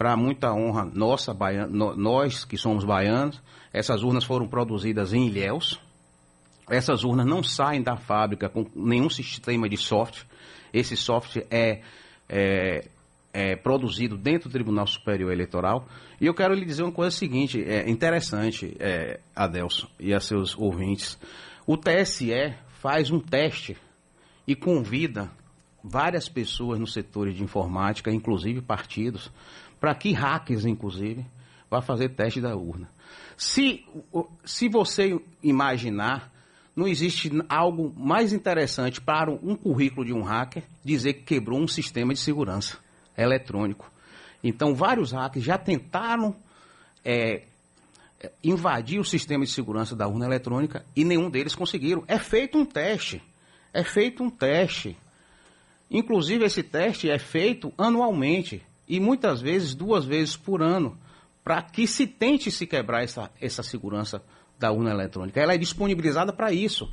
para 0.00 0.16
muita 0.16 0.50
honra 0.50 0.90
nossa, 0.94 1.34
baiano, 1.34 1.94
nós 1.94 2.42
que 2.42 2.56
somos 2.56 2.86
baianos. 2.86 3.38
Essas 3.70 4.02
urnas 4.02 4.24
foram 4.24 4.48
produzidas 4.48 5.12
em 5.12 5.26
Ilhéus. 5.26 5.78
Essas 6.70 7.04
urnas 7.04 7.26
não 7.26 7.42
saem 7.42 7.82
da 7.82 7.98
fábrica 7.98 8.48
com 8.48 8.64
nenhum 8.74 9.10
sistema 9.10 9.68
de 9.68 9.76
software. 9.76 10.24
Esse 10.72 10.96
software 10.96 11.46
é, 11.50 11.82
é 12.26 12.88
é, 13.30 13.54
produzido 13.56 14.16
dentro 14.16 14.48
do 14.48 14.52
Tribunal 14.52 14.86
Superior 14.86 15.30
Eleitoral. 15.30 15.86
E 16.18 16.24
eu 16.24 16.32
quero 16.32 16.54
lhe 16.54 16.64
dizer 16.64 16.82
uma 16.82 16.92
coisa 16.92 17.14
seguinte, 17.14 17.62
é 17.62 17.88
interessante, 17.88 18.74
é, 18.80 19.20
Adelson 19.36 19.86
e 20.00 20.14
a 20.14 20.18
seus 20.18 20.56
ouvintes. 20.56 21.18
O 21.66 21.76
TSE 21.76 22.54
faz 22.80 23.10
um 23.10 23.20
teste 23.20 23.76
e 24.46 24.56
convida 24.56 25.30
várias 25.84 26.26
pessoas 26.26 26.80
no 26.80 26.86
setor 26.86 27.30
de 27.30 27.42
informática, 27.42 28.10
inclusive 28.10 28.62
partidos, 28.62 29.30
para 29.80 29.94
que 29.94 30.12
hackers, 30.12 30.66
inclusive, 30.66 31.24
vai 31.70 31.80
fazer 31.80 32.10
teste 32.10 32.40
da 32.40 32.54
urna. 32.54 32.88
Se, 33.36 33.84
se 34.44 34.68
você 34.68 35.18
imaginar, 35.42 36.30
não 36.76 36.86
existe 36.86 37.30
algo 37.48 37.92
mais 37.96 38.32
interessante 38.32 39.00
para 39.00 39.30
um 39.30 39.56
currículo 39.56 40.04
de 40.04 40.12
um 40.12 40.22
hacker 40.22 40.62
dizer 40.84 41.14
que 41.14 41.22
quebrou 41.22 41.58
um 41.58 41.66
sistema 41.66 42.12
de 42.12 42.20
segurança 42.20 42.78
eletrônico. 43.16 43.90
Então, 44.44 44.74
vários 44.74 45.12
hackers 45.12 45.44
já 45.44 45.56
tentaram 45.56 46.36
é, 47.04 47.44
invadir 48.44 49.00
o 49.00 49.04
sistema 49.04 49.44
de 49.44 49.50
segurança 49.50 49.96
da 49.96 50.06
urna 50.06 50.26
eletrônica 50.26 50.84
e 50.94 51.04
nenhum 51.04 51.30
deles 51.30 51.54
conseguiram. 51.54 52.04
É 52.06 52.18
feito 52.18 52.58
um 52.58 52.64
teste. 52.64 53.22
É 53.72 53.82
feito 53.82 54.22
um 54.22 54.30
teste. 54.30 54.96
Inclusive, 55.90 56.44
esse 56.44 56.62
teste 56.62 57.10
é 57.10 57.18
feito 57.18 57.72
anualmente 57.76 58.62
e 58.90 58.98
muitas 58.98 59.40
vezes 59.40 59.72
duas 59.72 60.04
vezes 60.04 60.36
por 60.36 60.60
ano, 60.60 60.98
para 61.44 61.62
que 61.62 61.86
se 61.86 62.08
tente 62.08 62.50
se 62.50 62.66
quebrar 62.66 63.04
essa, 63.04 63.30
essa 63.40 63.62
segurança 63.62 64.20
da 64.58 64.72
urna 64.72 64.90
eletrônica. 64.90 65.40
Ela 65.40 65.54
é 65.54 65.58
disponibilizada 65.58 66.32
para 66.32 66.52
isso. 66.52 66.92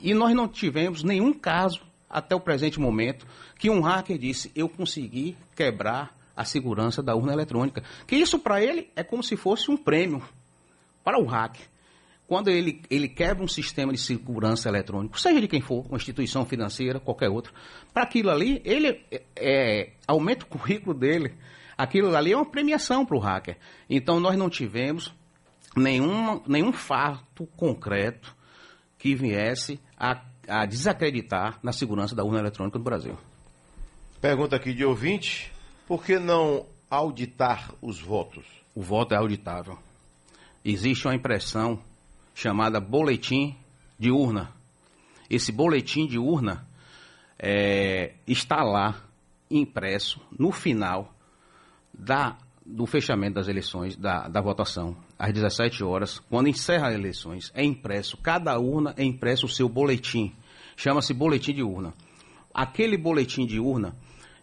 E 0.00 0.12
nós 0.14 0.34
não 0.34 0.48
tivemos 0.48 1.04
nenhum 1.04 1.32
caso, 1.32 1.80
até 2.10 2.34
o 2.34 2.40
presente 2.40 2.80
momento, 2.80 3.24
que 3.56 3.70
um 3.70 3.80
hacker 3.80 4.18
disse: 4.18 4.50
eu 4.56 4.68
consegui 4.68 5.36
quebrar 5.54 6.12
a 6.36 6.44
segurança 6.44 7.00
da 7.00 7.14
urna 7.14 7.32
eletrônica. 7.32 7.84
Que 8.04 8.16
isso 8.16 8.40
para 8.40 8.60
ele 8.60 8.90
é 8.96 9.04
como 9.04 9.22
se 9.22 9.36
fosse 9.36 9.70
um 9.70 9.76
prêmio 9.76 10.20
para 11.04 11.20
o 11.20 11.24
hacker. 11.24 11.66
Quando 12.32 12.48
ele, 12.48 12.80
ele 12.88 13.08
quebra 13.08 13.44
um 13.44 13.46
sistema 13.46 13.92
de 13.92 13.98
segurança 13.98 14.66
eletrônico, 14.66 15.20
seja 15.20 15.38
de 15.38 15.46
quem 15.46 15.60
for, 15.60 15.84
uma 15.86 15.98
instituição 15.98 16.46
financeira, 16.46 16.98
qualquer 16.98 17.28
outra, 17.28 17.52
para 17.92 18.04
aquilo 18.04 18.30
ali, 18.30 18.62
ele 18.64 19.04
é, 19.10 19.22
é, 19.36 19.92
aumenta 20.06 20.46
o 20.46 20.48
currículo 20.48 20.98
dele. 20.98 21.34
Aquilo 21.76 22.16
ali 22.16 22.32
é 22.32 22.36
uma 22.36 22.50
premiação 22.50 23.04
para 23.04 23.18
o 23.18 23.20
hacker. 23.20 23.58
Então 23.86 24.18
nós 24.18 24.34
não 24.34 24.48
tivemos 24.48 25.14
nenhum, 25.76 26.40
nenhum 26.46 26.72
fato 26.72 27.46
concreto 27.54 28.34
que 28.98 29.14
viesse 29.14 29.78
a, 29.94 30.24
a 30.48 30.64
desacreditar 30.64 31.58
na 31.62 31.70
segurança 31.70 32.16
da 32.16 32.24
urna 32.24 32.38
eletrônica 32.38 32.78
do 32.78 32.82
Brasil. 32.82 33.18
Pergunta 34.22 34.56
aqui 34.56 34.72
de 34.72 34.86
ouvinte: 34.86 35.52
por 35.86 36.02
que 36.02 36.18
não 36.18 36.64
auditar 36.88 37.74
os 37.82 38.00
votos? 38.00 38.46
O 38.74 38.80
voto 38.80 39.12
é 39.12 39.18
auditável. 39.18 39.78
Existe 40.64 41.06
uma 41.06 41.14
impressão 41.14 41.78
chamada 42.34 42.80
boletim 42.80 43.56
de 43.98 44.10
urna. 44.10 44.50
Esse 45.28 45.52
boletim 45.52 46.06
de 46.06 46.18
urna 46.18 46.66
é, 47.38 48.14
está 48.26 48.62
lá 48.62 49.00
impresso 49.50 50.20
no 50.38 50.52
final 50.52 51.12
da, 51.92 52.36
do 52.64 52.86
fechamento 52.86 53.34
das 53.34 53.48
eleições, 53.48 53.96
da, 53.96 54.28
da 54.28 54.40
votação, 54.40 54.96
às 55.18 55.32
17 55.32 55.84
horas, 55.84 56.18
quando 56.18 56.48
encerra 56.48 56.88
as 56.88 56.94
eleições, 56.94 57.52
é 57.54 57.64
impresso, 57.64 58.16
cada 58.16 58.58
urna 58.58 58.94
é 58.96 59.04
impresso 59.04 59.46
o 59.46 59.48
seu 59.48 59.68
boletim. 59.68 60.34
Chama-se 60.76 61.12
boletim 61.12 61.52
de 61.52 61.62
urna. 61.62 61.92
Aquele 62.52 62.96
boletim 62.96 63.46
de 63.46 63.60
urna 63.60 63.94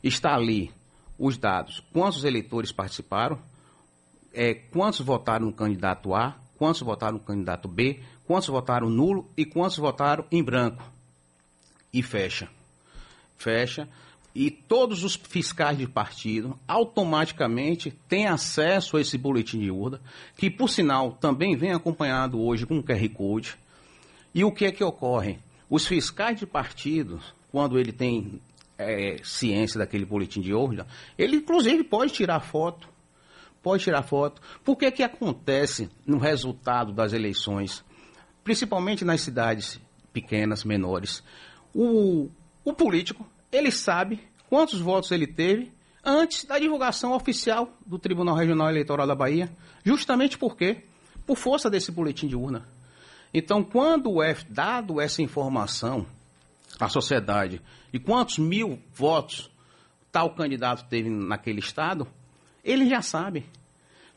está 0.04 0.36
ali 0.36 0.72
os 1.18 1.38
dados, 1.38 1.84
quantos 1.92 2.24
eleitores 2.24 2.72
participaram, 2.72 3.38
é, 4.34 4.54
quantos 4.54 5.02
votaram 5.02 5.48
no 5.48 5.54
candidato 5.54 6.16
A, 6.16 6.36
quantos 6.60 6.82
votaram 6.82 7.14
no 7.14 7.24
candidato 7.24 7.70
B, 7.70 8.02
quantos 8.28 8.50
votaram 8.50 8.90
nulo 8.90 9.26
e 9.38 9.46
quantos 9.46 9.78
votaram 9.78 10.26
em 10.30 10.44
branco. 10.44 10.84
E 11.92 12.04
fecha. 12.04 12.50
Fecha. 13.38 13.88
E 14.36 14.52
todos 14.52 15.04
os 15.04 15.16
fiscais 15.16 15.78
de 15.78 15.88
partido 15.88 16.60
automaticamente 16.68 17.92
têm 18.08 18.28
acesso 18.28 18.98
a 18.98 19.02
esse 19.02 19.18
boletim 19.18 19.60
de 19.60 19.72
urna, 19.72 20.00
que 20.36 20.52
por 20.52 20.70
sinal 20.70 21.14
também 21.14 21.56
vem 21.56 21.72
acompanhado 21.72 22.40
hoje 22.40 22.66
com 22.66 22.84
QR 22.84 23.10
Code. 23.10 23.58
E 24.36 24.44
o 24.44 24.52
que 24.52 24.66
é 24.66 24.72
que 24.72 24.84
ocorre? 24.84 25.40
Os 25.70 25.88
fiscais 25.88 26.38
de 26.38 26.46
partido, 26.46 27.20
quando 27.52 27.80
ele 27.80 27.92
tem 27.92 28.40
é, 28.78 29.20
ciência 29.24 29.80
daquele 29.80 30.06
boletim 30.06 30.42
de 30.42 30.54
urna, 30.54 30.86
ele 31.18 31.38
inclusive 31.38 31.84
pode 31.84 32.12
tirar 32.12 32.40
foto. 32.42 32.88
Pode 33.62 33.84
tirar 33.84 34.04
foto. 34.04 34.42
Por 34.64 34.78
que 34.78 34.92
que 34.92 35.04
acontece 35.04 35.90
no 36.06 36.18
resultado 36.18 36.94
das 36.94 37.14
eleições, 37.14 37.84
principalmente 38.44 39.04
nas 39.04 39.22
cidades 39.22 39.80
pequenas, 40.14 40.64
menores? 40.64 41.24
O, 41.74 42.30
o 42.64 42.74
político, 42.74 43.26
ele 43.52 43.72
sabe 43.72 44.22
quantos 44.50 44.80
votos 44.80 45.12
ele 45.12 45.28
teve 45.28 45.72
antes 46.04 46.46
da 46.46 46.58
divulgação 46.58 47.14
oficial 47.14 47.72
do 47.86 48.00
Tribunal 48.00 48.36
Regional 48.36 48.70
Eleitoral 48.70 49.06
da 49.06 49.16
Bahia, 49.16 49.52
justamente 49.84 50.38
por 50.38 50.56
quê? 50.56 50.84
Por 51.26 51.38
força 51.38 51.70
desse 51.70 51.92
boletim 51.92 52.28
de 52.28 52.36
urna. 52.36 52.68
Então, 53.34 53.64
quando 53.64 54.24
é 54.24 54.36
dado 54.50 55.00
essa 55.00 55.22
informação 55.22 56.06
à 56.80 56.90
sociedade 56.90 57.62
e 57.94 58.00
quantos 58.00 58.40
mil 58.40 58.80
votos 58.94 59.52
tal 60.12 60.34
candidato 60.34 60.88
teve 60.90 61.10
naquele 61.10 61.60
estado, 61.60 62.08
ele 62.64 62.90
já 62.90 63.02
sabe. 63.02 63.46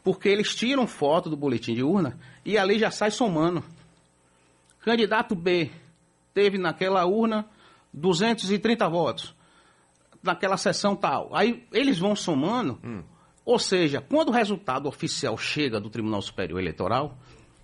Porque 0.03 0.29
eles 0.29 0.55
tiram 0.55 0.87
foto 0.87 1.31
do 1.31 1.37
boletim 1.37 1.75
de 1.75 1.83
urna 1.83 2.19
e 2.45 2.59
ali 2.59 2.79
já 2.79 2.91
sai 2.91 3.11
somando. 3.11 3.63
Candidato 4.81 5.35
B 5.35 5.71
teve 6.35 6.59
naquela 6.59 7.05
urna 7.05 7.47
230 7.93 8.89
votos. 8.89 9.35
Naquela 10.23 10.57
sessão 10.57 10.97
tal. 10.97 11.31
Aí 11.35 11.65
eles 11.73 11.99
vão 11.99 12.17
somando. 12.17 12.81
Hum. 12.83 13.03
Ou 13.45 13.59
seja, 13.59 14.01
quando 14.01 14.29
o 14.29 14.33
resultado 14.33 14.89
oficial 14.89 15.37
chega 15.37 15.81
do 15.81 15.91
Tribunal 15.91 16.23
Superior 16.23 16.61
Eleitoral, 16.61 17.17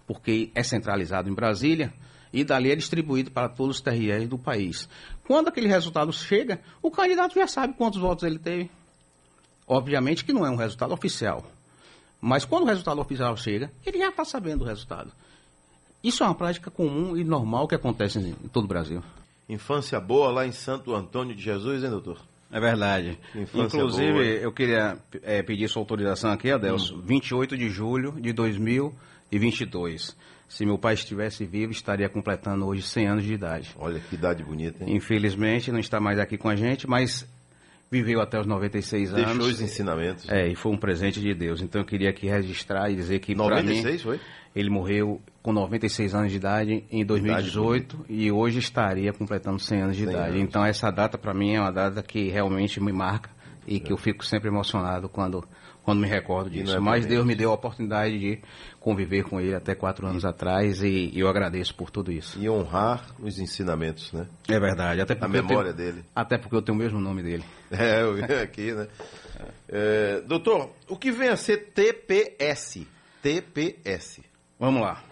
porque 0.06 0.50
é 0.54 0.62
centralizado 0.62 1.28
em 1.28 1.34
Brasília, 1.34 1.92
e 2.32 2.44
dali 2.44 2.70
é 2.70 2.76
distribuído 2.76 3.30
para 3.30 3.48
todos 3.48 3.76
os 3.76 3.82
TREs 3.82 4.28
do 4.28 4.38
país. 4.38 4.88
Quando 5.24 5.48
aquele 5.48 5.68
resultado 5.68 6.12
chega, 6.12 6.60
o 6.82 6.90
candidato 6.90 7.34
já 7.34 7.46
sabe 7.46 7.74
quantos 7.74 8.00
votos 8.00 8.24
ele 8.24 8.38
teve. 8.38 8.70
Obviamente 9.68 10.24
que 10.24 10.32
não 10.32 10.46
é 10.46 10.50
um 10.50 10.56
resultado 10.56 10.94
oficial. 10.94 11.44
Mas 12.20 12.44
quando 12.44 12.64
o 12.64 12.66
resultado 12.66 13.00
oficial 13.00 13.36
chega, 13.36 13.70
ele 13.86 13.98
já 13.98 14.08
está 14.08 14.24
sabendo 14.24 14.62
o 14.62 14.66
resultado. 14.66 15.12
Isso 16.02 16.22
é 16.22 16.26
uma 16.26 16.34
prática 16.34 16.70
comum 16.70 17.16
e 17.16 17.22
normal 17.22 17.68
que 17.68 17.74
acontece 17.74 18.18
em 18.18 18.48
todo 18.48 18.64
o 18.64 18.68
Brasil. 18.68 19.02
Infância 19.48 20.00
boa 20.00 20.30
lá 20.30 20.46
em 20.46 20.52
Santo 20.52 20.94
Antônio 20.94 21.34
de 21.34 21.42
Jesus, 21.42 21.84
hein, 21.84 21.90
doutor? 21.90 22.18
É 22.50 22.58
verdade. 22.58 23.18
Infância 23.34 23.76
Inclusive, 23.76 24.12
boa. 24.12 24.24
eu 24.24 24.52
queria 24.52 24.98
é, 25.22 25.42
pedir 25.42 25.68
sua 25.68 25.82
autorização 25.82 26.30
aqui, 26.32 26.50
Adelso. 26.50 26.96
Hum. 26.96 27.02
28 27.04 27.56
de 27.56 27.68
julho 27.68 28.12
de 28.20 28.32
2022. 28.32 30.16
Se 30.48 30.64
meu 30.64 30.78
pai 30.78 30.94
estivesse 30.94 31.44
vivo, 31.44 31.72
estaria 31.72 32.08
completando 32.08 32.66
hoje 32.66 32.82
100 32.82 33.06
anos 33.06 33.24
de 33.24 33.34
idade. 33.34 33.74
Olha 33.78 34.00
que 34.00 34.14
idade 34.14 34.42
bonita, 34.42 34.82
hein? 34.82 34.96
Infelizmente, 34.96 35.70
não 35.70 35.78
está 35.78 36.00
mais 36.00 36.18
aqui 36.18 36.38
com 36.38 36.48
a 36.48 36.56
gente, 36.56 36.88
mas 36.88 37.28
viveu 37.90 38.20
até 38.20 38.38
os 38.38 38.46
96 38.46 39.10
Deixou 39.10 39.16
anos. 39.16 39.36
Deixou 39.36 39.54
os 39.54 39.60
ensinamentos. 39.60 40.28
É, 40.28 40.48
e 40.48 40.54
foi 40.54 40.72
um 40.72 40.76
presente 40.76 41.20
de 41.20 41.34
Deus. 41.34 41.60
Então 41.60 41.80
eu 41.80 41.86
queria 41.86 42.10
aqui 42.10 42.26
registrar 42.26 42.90
e 42.90 42.96
dizer 42.96 43.18
que 43.20 43.34
96 43.34 43.84
mim, 43.84 43.98
foi? 43.98 44.20
Ele 44.54 44.70
morreu 44.70 45.20
com 45.42 45.52
96 45.52 46.14
anos 46.14 46.30
de 46.30 46.36
idade 46.36 46.84
em 46.90 47.04
2018 47.04 47.96
idade 47.96 48.06
e 48.08 48.30
hoje 48.32 48.58
estaria 48.58 49.12
completando 49.12 49.58
100 49.58 49.80
anos 49.82 49.96
de 49.96 50.04
100 50.04 50.12
idade. 50.12 50.30
Anos. 50.30 50.42
Então 50.42 50.64
essa 50.64 50.90
data 50.90 51.16
para 51.16 51.32
mim 51.32 51.54
é 51.54 51.60
uma 51.60 51.72
data 51.72 52.02
que 52.02 52.28
realmente 52.28 52.80
me 52.80 52.92
marca 52.92 53.30
e 53.66 53.76
é. 53.76 53.80
que 53.80 53.92
eu 53.92 53.96
fico 53.96 54.24
sempre 54.24 54.48
emocionado 54.48 55.08
quando 55.08 55.44
quando 55.88 56.00
me 56.00 56.06
recordo 56.06 56.50
disso. 56.50 56.76
É 56.76 56.78
Mas 56.78 57.06
Deus 57.06 57.24
me 57.24 57.34
deu 57.34 57.50
a 57.50 57.54
oportunidade 57.54 58.18
de 58.18 58.38
conviver 58.78 59.22
com 59.22 59.40
ele 59.40 59.54
até 59.54 59.74
quatro 59.74 60.06
anos 60.06 60.22
atrás 60.22 60.82
e, 60.82 61.10
e 61.14 61.20
eu 61.20 61.28
agradeço 61.28 61.74
por 61.74 61.90
tudo 61.90 62.12
isso. 62.12 62.38
E 62.38 62.46
honrar 62.46 63.06
os 63.18 63.38
ensinamentos, 63.38 64.12
né? 64.12 64.26
É 64.46 64.60
verdade. 64.60 65.00
Até 65.00 65.16
a 65.18 65.26
memória 65.26 65.72
tenho, 65.72 65.92
dele. 65.92 66.04
Até 66.14 66.36
porque 66.36 66.54
eu 66.54 66.60
tenho 66.60 66.76
o 66.76 66.78
mesmo 66.78 67.00
nome 67.00 67.22
dele. 67.22 67.44
É, 67.70 68.00
eu 68.00 68.14
vi 68.14 68.22
aqui, 68.22 68.72
né? 68.72 68.88
É, 69.68 70.22
doutor, 70.26 70.70
o 70.88 70.96
que 70.96 71.12
vem 71.12 71.28
a 71.28 71.36
ser 71.36 71.70
TPS? 71.74 72.86
TPS. 73.22 74.20
Vamos 74.58 74.80
lá. 74.80 75.02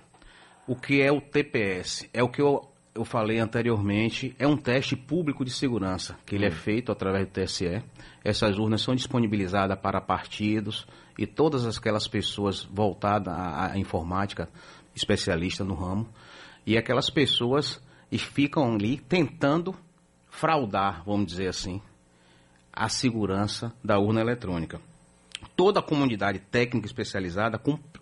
O 0.67 0.75
que 0.75 1.03
é 1.03 1.13
o 1.13 1.21
TPS? 1.21 2.09
É 2.15 2.23
o 2.23 2.29
que 2.31 2.41
eu, 2.41 2.67
eu 2.97 3.05
falei 3.05 3.39
anteriormente, 3.39 4.35
é 4.39 4.47
um 4.47 4.57
teste 4.57 4.97
público 4.97 5.45
de 5.45 5.51
segurança, 5.51 6.19
que 6.25 6.35
ele 6.35 6.47
hum. 6.47 6.49
é 6.49 6.51
feito 6.51 6.91
através 6.91 7.27
do 7.27 7.31
TSE. 7.31 7.83
Essas 8.25 8.59
urnas 8.59 8.81
são 8.81 8.95
disponibilizadas 8.95 9.79
para 9.79 10.01
partidos 10.01 10.87
e 11.19 11.27
todas 11.27 11.67
aquelas 11.77 12.09
pessoas 12.09 12.65
voltadas 12.65 13.33
à, 13.33 13.73
à 13.73 13.79
informática, 13.79 14.49
especialista 14.95 15.63
no 15.63 15.75
ramo, 15.75 16.09
e 16.67 16.77
aquelas 16.77 17.11
pessoas 17.11 17.81
ficam 18.19 18.75
ali 18.75 18.97
tentando 18.97 19.75
fraudar, 20.31 21.03
vamos 21.05 21.27
dizer 21.27 21.49
assim, 21.49 21.83
a 22.73 22.89
segurança 22.89 23.73
da 23.85 23.99
urna 23.99 24.23
eletrônica. 24.23 24.81
Toda 25.55 25.81
a 25.81 25.83
comunidade 25.83 26.39
técnica 26.39 26.87
especializada 26.87 27.61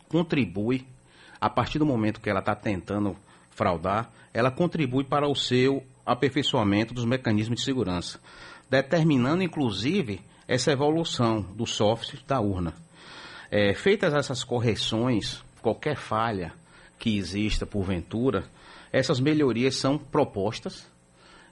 contribui, 0.09 0.87
a 1.41 1.51
partir 1.51 1.81
do 1.81 1.87
momento 1.87 2.21
que 2.21 2.31
ela 2.31 2.39
está 2.39 2.55
tentando 2.55 3.17
fraudar, 3.55 4.11
ela 4.33 4.51
contribui 4.51 5.05
para 5.05 5.29
o 5.29 5.35
seu 5.35 5.83
aperfeiçoamento 6.05 6.93
dos 6.93 7.05
mecanismos 7.05 7.61
de 7.61 7.65
segurança, 7.65 8.21
determinando 8.69 9.43
inclusive 9.43 10.21
essa 10.47 10.73
evolução 10.73 11.41
do 11.41 11.67
software 11.67 12.21
da 12.27 12.41
urna. 12.41 12.75
É, 13.51 13.73
feitas 13.75 14.13
essas 14.13 14.43
correções, 14.43 15.43
qualquer 15.63 15.97
falha 15.97 16.53
que 16.99 17.17
exista 17.17 17.65
porventura, 17.65 18.45
essas 18.93 19.21
melhorias 19.21 19.77
são 19.77 19.97
propostas 19.97 20.87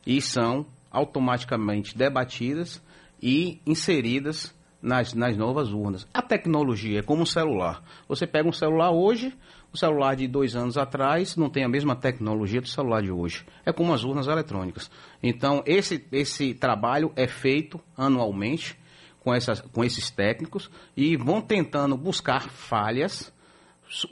e 0.07 0.21
são 0.21 0.67
automaticamente 0.91 1.97
debatidas 1.97 2.83
e 3.23 3.61
inseridas 3.67 4.55
nas, 4.83 5.15
nas 5.15 5.37
novas 5.37 5.73
urnas. 5.73 6.07
A 6.13 6.21
tecnologia 6.21 6.99
é 6.99 7.03
como 7.03 7.23
um 7.23 7.27
celular. 7.27 7.83
Você 8.09 8.27
pega 8.27 8.49
um 8.49 8.53
celular 8.53 8.91
hoje, 8.91 9.33
o 9.73 9.79
celular 9.79 10.15
de 10.15 10.29
dois 10.29 10.55
anos 10.55 10.77
atrás 10.77 11.37
não 11.37 11.49
tem 11.49 11.65
a 11.65 11.69
mesma 11.69 11.97
tecnologia 11.97 12.61
do 12.61 12.69
celular 12.69 13.03
de 13.03 13.11
hoje. 13.11 13.45
É 13.65 13.73
como 13.73 13.95
as 13.95 14.05
urnas 14.05 14.27
eletrônicas. 14.27 14.91
Então, 15.23 15.63
esse, 15.65 16.05
esse 16.13 16.53
trabalho 16.53 17.11
é 17.17 17.27
feito 17.27 17.81
anualmente 17.97 18.79
com, 19.21 19.35
essas, 19.35 19.61
com 19.61 19.83
esses 19.83 20.11
técnicos 20.11 20.71
e 20.97 21.17
vão 21.17 21.41
tentando 21.41 21.97
buscar 21.97 22.51
falhas, 22.51 23.33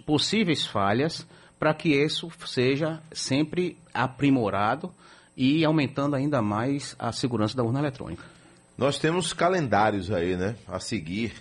possíveis 0.06 0.66
falhas, 0.66 1.26
para 1.58 1.74
que 1.74 1.90
isso 1.90 2.30
seja 2.46 3.02
sempre 3.12 3.76
aprimorado 3.92 4.90
e 5.36 5.62
aumentando 5.64 6.16
ainda 6.16 6.40
mais 6.40 6.96
a 6.98 7.12
segurança 7.12 7.54
da 7.56 7.62
urna 7.62 7.80
eletrônica. 7.80 8.24
Nós 8.78 8.98
temos 8.98 9.34
calendários 9.34 10.10
aí, 10.10 10.36
né, 10.36 10.56
a 10.66 10.80
seguir. 10.80 11.34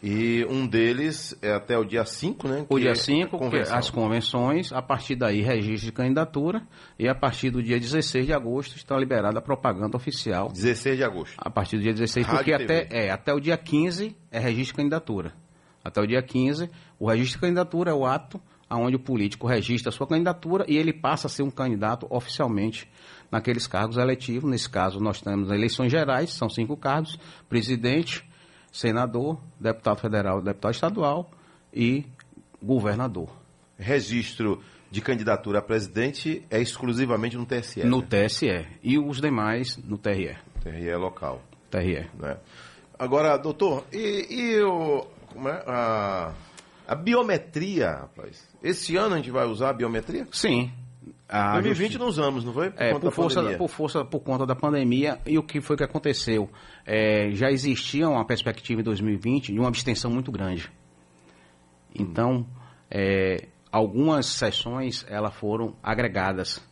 E 0.00 0.46
um 0.48 0.66
deles 0.66 1.36
é 1.42 1.52
até 1.52 1.76
o 1.76 1.84
dia 1.84 2.04
5, 2.04 2.46
né? 2.46 2.66
O 2.68 2.78
dia 2.78 2.94
5, 2.94 3.36
é 3.56 3.62
as 3.72 3.90
convenções, 3.90 4.72
a 4.72 4.80
partir 4.80 5.16
daí 5.16 5.40
registro 5.40 5.86
de 5.86 5.92
candidatura 5.92 6.62
e 6.96 7.08
a 7.08 7.14
partir 7.14 7.50
do 7.50 7.60
dia 7.60 7.80
16 7.80 8.26
de 8.26 8.32
agosto 8.32 8.76
está 8.76 8.96
liberada 8.96 9.40
a 9.40 9.42
propaganda 9.42 9.96
oficial. 9.96 10.50
16 10.52 10.96
de 10.96 11.02
agosto. 11.02 11.34
A 11.36 11.50
partir 11.50 11.78
do 11.78 11.82
dia 11.82 11.92
16, 11.92 12.26
Rádio 12.26 12.38
porque 12.38 12.52
até, 12.52 12.88
é, 12.90 13.10
até 13.10 13.34
o 13.34 13.40
dia 13.40 13.56
15 13.56 14.16
é 14.30 14.38
registro 14.38 14.74
de 14.74 14.74
candidatura. 14.74 15.32
Até 15.84 16.00
o 16.00 16.06
dia 16.06 16.22
15, 16.22 16.70
o 16.98 17.08
registro 17.08 17.38
de 17.38 17.40
candidatura 17.40 17.90
é 17.90 17.94
o 17.94 18.06
ato 18.06 18.40
onde 18.70 18.96
o 18.96 19.00
político 19.00 19.46
registra 19.46 19.88
a 19.88 19.92
sua 19.92 20.06
candidatura 20.06 20.64
e 20.68 20.76
ele 20.76 20.92
passa 20.92 21.26
a 21.26 21.30
ser 21.30 21.42
um 21.42 21.50
candidato 21.50 22.06
oficialmente 22.10 22.88
naqueles 23.30 23.66
cargos 23.66 23.96
eletivos. 23.96 24.50
Nesse 24.50 24.68
caso, 24.68 25.00
nós 25.00 25.20
temos 25.20 25.50
eleições 25.50 25.90
gerais, 25.90 26.30
são 26.34 26.48
cinco 26.48 26.76
cargos: 26.76 27.18
presidente, 27.48 28.27
senador, 28.78 29.40
deputado 29.58 29.98
federal, 29.98 30.40
deputado 30.40 30.72
estadual 30.72 31.28
e 31.74 32.06
governador. 32.62 33.28
Registro 33.76 34.62
de 34.88 35.00
candidatura 35.00 35.58
a 35.58 35.62
presidente 35.62 36.46
é 36.48 36.60
exclusivamente 36.60 37.36
no 37.36 37.44
TSE. 37.44 37.84
No 37.84 38.00
né? 38.00 38.06
TSE. 38.08 38.66
E 38.80 38.96
os 38.96 39.20
demais 39.20 39.76
no 39.78 39.98
TRE. 39.98 40.36
TRE 40.62 40.94
local. 40.94 41.42
TRE. 41.68 42.08
Né? 42.14 42.36
Agora, 42.96 43.36
doutor, 43.36 43.84
e, 43.92 44.26
e 44.30 44.62
o, 44.62 45.04
é, 45.44 45.64
a, 45.66 46.32
a 46.86 46.94
biometria, 46.94 47.90
rapaz? 47.90 48.48
Esse 48.62 48.96
ano 48.96 49.14
a 49.14 49.18
gente 49.18 49.32
vai 49.32 49.46
usar 49.46 49.70
a 49.70 49.72
biometria? 49.72 50.28
Sim. 50.30 50.70
A 51.28 51.52
2020 51.60 51.78
justi... 51.78 51.98
não 51.98 52.06
usamos, 52.06 52.44
não 52.44 52.54
foi? 52.54 52.70
Por, 52.70 52.82
é, 52.82 52.98
por 52.98 53.12
força, 53.12 53.42
por 53.58 53.68
força, 53.68 54.04
por 54.04 54.20
conta 54.20 54.46
da 54.46 54.56
pandemia. 54.56 55.18
E 55.26 55.36
o 55.36 55.42
que 55.42 55.60
foi 55.60 55.76
que 55.76 55.84
aconteceu? 55.84 56.48
É, 56.86 57.30
já 57.32 57.50
existia 57.50 58.08
uma 58.08 58.24
perspectiva 58.24 58.80
em 58.80 58.84
2020 58.84 59.52
de 59.52 59.58
uma 59.58 59.68
abstenção 59.68 60.10
muito 60.10 60.32
grande. 60.32 60.70
Então, 61.94 62.46
é, 62.90 63.48
algumas 63.70 64.26
sessões 64.26 65.04
elas 65.06 65.34
foram 65.34 65.76
agregadas. 65.82 66.66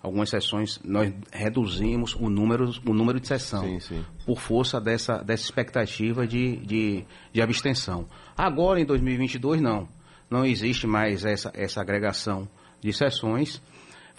Algumas 0.00 0.30
sessões 0.30 0.80
nós 0.82 1.12
reduzimos 1.30 2.14
o 2.14 2.30
número, 2.30 2.70
o 2.86 2.94
número 2.94 3.20
de 3.20 3.26
sessão 3.26 3.64
sim, 3.64 3.80
sim. 3.80 4.04
por 4.24 4.40
força 4.40 4.80
dessa, 4.80 5.18
dessa 5.18 5.42
expectativa 5.42 6.26
de, 6.26 6.56
de, 6.58 7.04
de 7.32 7.42
abstenção. 7.42 8.06
Agora, 8.36 8.80
em 8.80 8.86
2022, 8.86 9.60
não. 9.60 9.86
Não 10.30 10.46
existe 10.46 10.86
mais 10.86 11.24
essa, 11.24 11.50
essa 11.54 11.80
agregação 11.80 12.48
de 12.80 12.92
sessões 12.92 13.60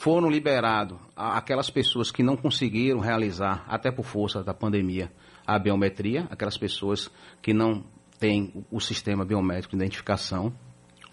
foram 0.02 0.32
liberados 0.32 0.98
aquelas 1.16 1.70
pessoas 1.70 2.10
que 2.10 2.24
não 2.24 2.36
conseguiram 2.36 3.00
realizar, 3.00 3.64
até 3.68 3.92
por 3.92 4.04
força 4.04 4.44
da 4.44 4.52
pandemia, 4.52 5.12
a 5.46 5.60
biometria, 5.60 6.28
aquelas 6.32 6.58
pessoas 6.58 7.08
que 7.40 7.54
não 7.54 7.84
têm 8.18 8.66
o 8.72 8.80
sistema 8.80 9.24
biométrico 9.24 9.78
de 9.78 9.84
identificação, 9.84 10.52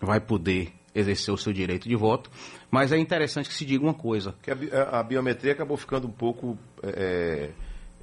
vai 0.01 0.18
poder 0.18 0.72
exercer 0.94 1.35
o 1.35 1.37
seu 1.37 1.53
direito 1.53 1.87
de 1.87 1.94
voto. 1.94 2.31
Mas 2.70 2.90
é 2.90 2.96
interessante 2.96 3.51
que 3.51 3.55
se 3.55 3.66
diga 3.66 3.85
uma 3.85 3.92
coisa. 3.92 4.35
Que 4.42 4.51
a, 4.51 5.03
biometria 5.03 5.53
acabou 5.53 5.77
ficando 5.77 6.09
um 6.09 6.12
pouco 6.12 6.57
é, 6.83 7.51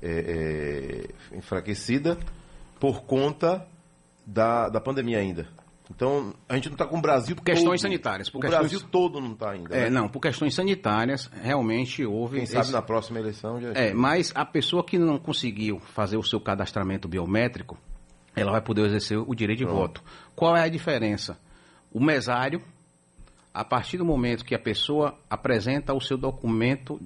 é, 0.03 1.07
é, 1.33 1.35
enfraquecida 1.35 2.15
por 2.79 3.05
conta 3.05 3.67
da, 4.23 4.69
da 4.69 4.79
pandemia 4.79 5.17
ainda. 5.17 5.47
Então, 5.89 6.33
a 6.49 6.55
gente 6.55 6.69
não 6.69 6.73
está 6.73 6.85
com 6.85 6.97
o 6.97 7.01
Brasil 7.01 7.35
por 7.35 7.43
questões 7.43 7.81
todo. 7.81 7.89
sanitárias. 7.89 8.29
Por 8.29 8.39
o 8.39 8.41
questões... 8.41 8.59
Brasil 8.59 8.87
todo 8.91 9.21
não 9.21 9.33
está 9.33 9.51
ainda. 9.51 9.75
É, 9.75 9.83
né? 9.83 9.89
não, 9.89 10.09
por 10.09 10.19
questões 10.19 10.55
sanitárias, 10.55 11.29
realmente 11.41 12.03
houve... 12.05 12.37
Quem 12.37 12.43
esse... 12.43 12.53
sabe 12.53 12.71
na 12.71 12.81
próxima 12.81 13.19
eleição 13.19 13.61
já... 13.61 13.71
É, 13.73 13.93
mas 13.93 14.31
a 14.35 14.43
pessoa 14.45 14.83
que 14.83 14.97
não 14.97 15.19
conseguiu 15.19 15.79
fazer 15.79 16.17
o 16.17 16.23
seu 16.23 16.39
cadastramento 16.39 17.07
biométrico, 17.07 17.77
ela 18.35 18.51
vai 18.51 18.61
poder 18.61 18.85
exercer 18.85 19.17
o 19.17 19.33
direito 19.35 19.59
de 19.59 19.65
Pronto. 19.65 20.01
voto. 20.01 20.03
Qual 20.35 20.57
é 20.57 20.63
a 20.63 20.69
diferença? 20.69 21.37
O 21.91 22.03
mesário, 22.03 22.61
a 23.53 23.63
partir 23.63 23.97
do 23.97 24.05
momento 24.05 24.43
que 24.43 24.55
a 24.55 24.59
pessoa 24.59 25.17
apresenta 25.29 25.93
o 25.93 26.01
seu 26.01 26.17
documento 26.17 26.99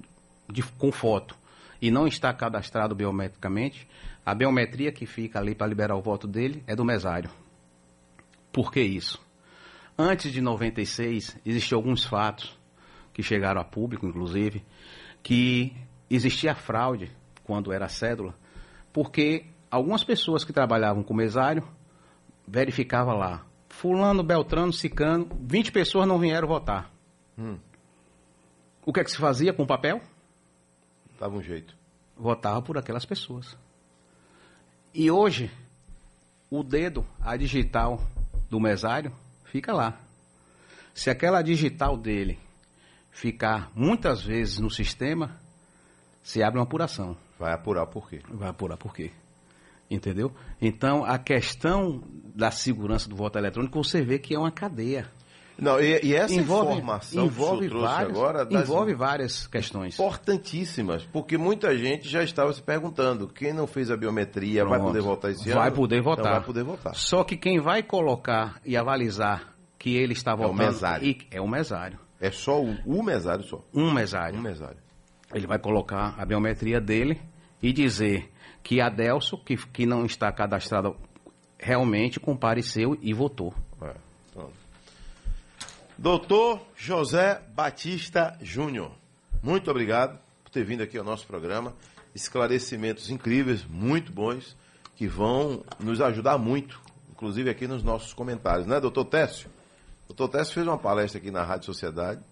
de, 0.48 0.62
com 0.62 0.90
foto 0.90 1.36
e 1.80 1.90
não 1.90 2.06
está 2.06 2.32
cadastrado 2.32 2.94
biometricamente, 2.94 3.86
a 4.24 4.34
biometria 4.34 4.90
que 4.90 5.06
fica 5.06 5.38
ali 5.38 5.54
para 5.54 5.66
liberar 5.66 5.96
o 5.96 6.02
voto 6.02 6.26
dele 6.26 6.62
é 6.66 6.74
do 6.74 6.84
mesário. 6.84 7.30
Por 8.52 8.72
que 8.72 8.80
isso? 8.80 9.20
Antes 9.96 10.32
de 10.32 10.40
96, 10.40 11.36
existiam 11.44 11.78
alguns 11.78 12.04
fatos 12.04 12.58
que 13.12 13.22
chegaram 13.22 13.60
a 13.60 13.64
público, 13.64 14.06
inclusive, 14.06 14.64
que 15.22 15.76
existia 16.08 16.54
fraude 16.54 17.10
quando 17.44 17.72
era 17.72 17.88
cédula, 17.88 18.34
porque 18.92 19.46
algumas 19.70 20.02
pessoas 20.02 20.44
que 20.44 20.52
trabalhavam 20.52 21.02
com 21.02 21.14
mesário 21.14 21.66
verificavam 22.46 23.16
lá, 23.16 23.44
fulano, 23.68 24.22
beltrano, 24.22 24.72
cicano, 24.72 25.28
20 25.40 25.70
pessoas 25.70 26.06
não 26.06 26.18
vieram 26.18 26.48
votar. 26.48 26.90
Hum. 27.38 27.58
O 28.84 28.92
que 28.92 29.00
é 29.00 29.04
que 29.04 29.10
se 29.10 29.18
fazia 29.18 29.52
com 29.52 29.62
o 29.62 29.66
papel? 29.66 30.00
Dava 31.18 31.36
um 31.36 31.42
jeito. 31.42 31.76
Votava 32.16 32.60
por 32.62 32.76
aquelas 32.78 33.04
pessoas. 33.04 33.56
E 34.92 35.10
hoje, 35.10 35.50
o 36.50 36.62
dedo, 36.62 37.06
a 37.20 37.36
digital, 37.36 38.00
do 38.50 38.60
mesário 38.60 39.12
fica 39.44 39.72
lá. 39.72 39.98
Se 40.92 41.08
aquela 41.08 41.40
digital 41.40 41.96
dele 41.96 42.38
ficar 43.10 43.70
muitas 43.74 44.22
vezes 44.22 44.58
no 44.58 44.70
sistema, 44.70 45.38
se 46.22 46.42
abre 46.42 46.58
uma 46.58 46.64
apuração. 46.64 47.16
Vai 47.38 47.52
apurar 47.52 47.86
por 47.86 48.08
quê? 48.08 48.20
Vai 48.28 48.48
apurar 48.48 48.76
por 48.76 48.94
quê. 48.94 49.10
Entendeu? 49.90 50.32
Então, 50.60 51.04
a 51.04 51.18
questão 51.18 52.02
da 52.34 52.50
segurança 52.50 53.08
do 53.08 53.16
voto 53.16 53.38
eletrônico, 53.38 53.82
você 53.82 54.02
vê 54.02 54.18
que 54.18 54.34
é 54.34 54.38
uma 54.38 54.50
cadeia. 54.50 55.10
Não, 55.58 55.78
e, 55.78 56.00
e 56.02 56.14
essa 56.14 56.34
envolve, 56.34 56.72
informação 56.72 57.26
envolve 57.26 57.68
que 57.68 57.78
várias, 57.78 58.10
agora 58.10 58.48
envolve 58.50 58.94
várias 58.94 59.46
questões 59.46 59.94
importantíssimas, 59.94 61.04
porque 61.06 61.36
muita 61.36 61.76
gente 61.76 62.08
já 62.08 62.22
estava 62.22 62.52
se 62.52 62.62
perguntando 62.62 63.28
quem 63.28 63.52
não 63.52 63.66
fez 63.66 63.90
a 63.90 63.96
biometria 63.96 64.62
Pronto. 64.62 64.70
vai 64.70 64.80
poder 64.80 65.02
votar 65.02 65.30
esse 65.30 65.50
ano? 65.50 65.60
Vai 65.60 65.70
poder 65.70 66.02
votar. 66.02 66.24
Então 66.24 66.32
vai 66.32 66.44
poder 66.44 66.64
votar. 66.64 66.94
Só 66.94 67.24
que 67.24 67.36
quem 67.36 67.60
vai 67.60 67.82
colocar 67.82 68.60
e 68.64 68.76
avalizar 68.76 69.54
que 69.78 69.96
ele 69.96 70.12
está 70.12 70.34
votando 70.34 70.62
é 70.62 70.64
o 70.64 70.66
mesário. 70.66 71.16
é 71.30 71.40
o 71.40 71.48
mesário. 71.48 71.98
É 72.20 72.30
só 72.30 72.62
o, 72.62 72.76
o 72.84 73.02
mesário 73.02 73.44
só. 73.44 73.64
Um 73.72 73.90
mesário. 73.92 74.38
Um 74.38 74.42
mesário. 74.42 74.76
Ele 75.34 75.46
vai 75.46 75.58
colocar 75.58 76.14
a 76.18 76.24
biometria 76.24 76.80
dele 76.80 77.20
e 77.62 77.72
dizer 77.72 78.30
que 78.62 78.80
Adelso, 78.80 79.38
que, 79.38 79.56
que 79.56 79.86
não 79.86 80.04
está 80.04 80.30
cadastrado 80.30 80.96
realmente 81.58 82.18
compareceu 82.20 82.96
e 83.00 83.12
votou. 83.14 83.54
Doutor 86.00 86.62
José 86.74 87.42
Batista 87.54 88.34
Júnior, 88.40 88.90
muito 89.42 89.70
obrigado 89.70 90.18
por 90.42 90.50
ter 90.50 90.64
vindo 90.64 90.82
aqui 90.82 90.96
ao 90.96 91.04
nosso 91.04 91.26
programa. 91.26 91.74
Esclarecimentos 92.14 93.10
incríveis, 93.10 93.66
muito 93.66 94.10
bons, 94.10 94.56
que 94.96 95.06
vão 95.06 95.62
nos 95.78 96.00
ajudar 96.00 96.38
muito, 96.38 96.80
inclusive 97.10 97.50
aqui 97.50 97.68
nos 97.68 97.82
nossos 97.82 98.14
comentários, 98.14 98.66
né, 98.66 98.80
doutor 98.80 99.04
Técio? 99.04 99.50
Doutor 100.08 100.28
Técio 100.28 100.54
fez 100.54 100.66
uma 100.66 100.78
palestra 100.78 101.20
aqui 101.20 101.30
na 101.30 101.42
Rádio 101.42 101.66
Sociedade, 101.66 102.22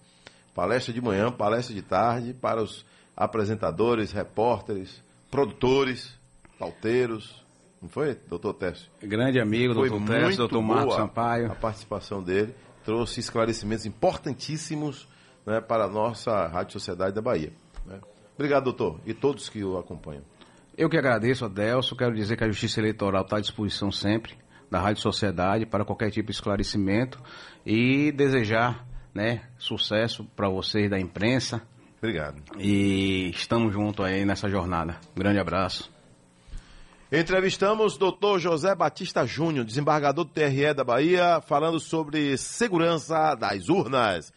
palestra 0.55 0.91
de 0.95 1.03
manhã, 1.03 1.31
palestra 1.31 1.75
de 1.75 1.83
tarde, 1.83 2.33
para 2.33 2.63
os 2.63 2.87
apresentadores, 3.15 4.13
repórteres, 4.13 5.03
produtores, 5.31 6.11
pauteiros, 6.59 7.45
não 7.83 7.91
foi, 7.91 8.15
doutor 8.31 8.55
Técio? 8.55 8.89
Grande 9.03 9.39
amigo, 9.39 9.75
doutor 9.75 10.03
Técio, 10.07 10.39
doutor 10.39 10.63
Marcos 10.63 10.95
Sampaio. 10.95 11.53
A 11.53 11.55
participação 11.55 12.23
dele 12.23 12.55
trouxe 12.89 13.21
esclarecimentos 13.21 13.85
importantíssimos 13.85 15.07
né, 15.45 15.61
para 15.61 15.85
a 15.85 15.89
nossa 15.89 16.47
Rádio 16.47 16.73
Sociedade 16.73 17.15
da 17.15 17.21
Bahia. 17.21 17.53
Né? 17.85 18.01
Obrigado, 18.35 18.65
doutor, 18.65 18.99
e 19.05 19.13
todos 19.13 19.51
que 19.51 19.63
o 19.63 19.77
acompanham. 19.77 20.23
Eu 20.75 20.89
que 20.89 20.97
agradeço, 20.97 21.45
Adelso. 21.45 21.95
Quero 21.95 22.15
dizer 22.15 22.39
que 22.39 22.45
a 22.45 22.49
Justiça 22.49 22.81
Eleitoral 22.81 23.25
está 23.25 23.37
à 23.37 23.41
disposição 23.41 23.93
sempre 23.93 24.39
da 24.71 24.81
Rádio 24.81 25.03
Sociedade 25.03 25.67
para 25.67 25.85
qualquer 25.85 26.11
tipo 26.11 26.31
de 26.31 26.33
esclarecimento 26.33 27.21
e 27.67 28.11
desejar 28.11 28.87
né, 29.15 29.43
sucesso 29.59 30.25
para 30.35 30.49
vocês 30.49 30.89
da 30.89 30.99
imprensa. 30.99 31.61
Obrigado. 31.99 32.41
E 32.59 33.29
estamos 33.35 33.75
juntos 33.75 34.03
aí 34.03 34.25
nessa 34.25 34.49
jornada. 34.49 34.97
Um 35.15 35.21
grande 35.21 35.39
abraço. 35.39 35.98
Entrevistamos 37.11 37.97
o 38.35 38.39
José 38.39 38.75
Batista 38.75 39.25
Júnior, 39.25 39.65
desembargador 39.65 40.27
do 40.27 40.31
TRE 40.31 40.75
da 40.75 40.85
Bahia, 40.85 41.41
falando 41.41 41.81
sobre 41.81 42.37
segurança 42.37 43.35
das 43.35 43.71
urnas. 43.71 44.27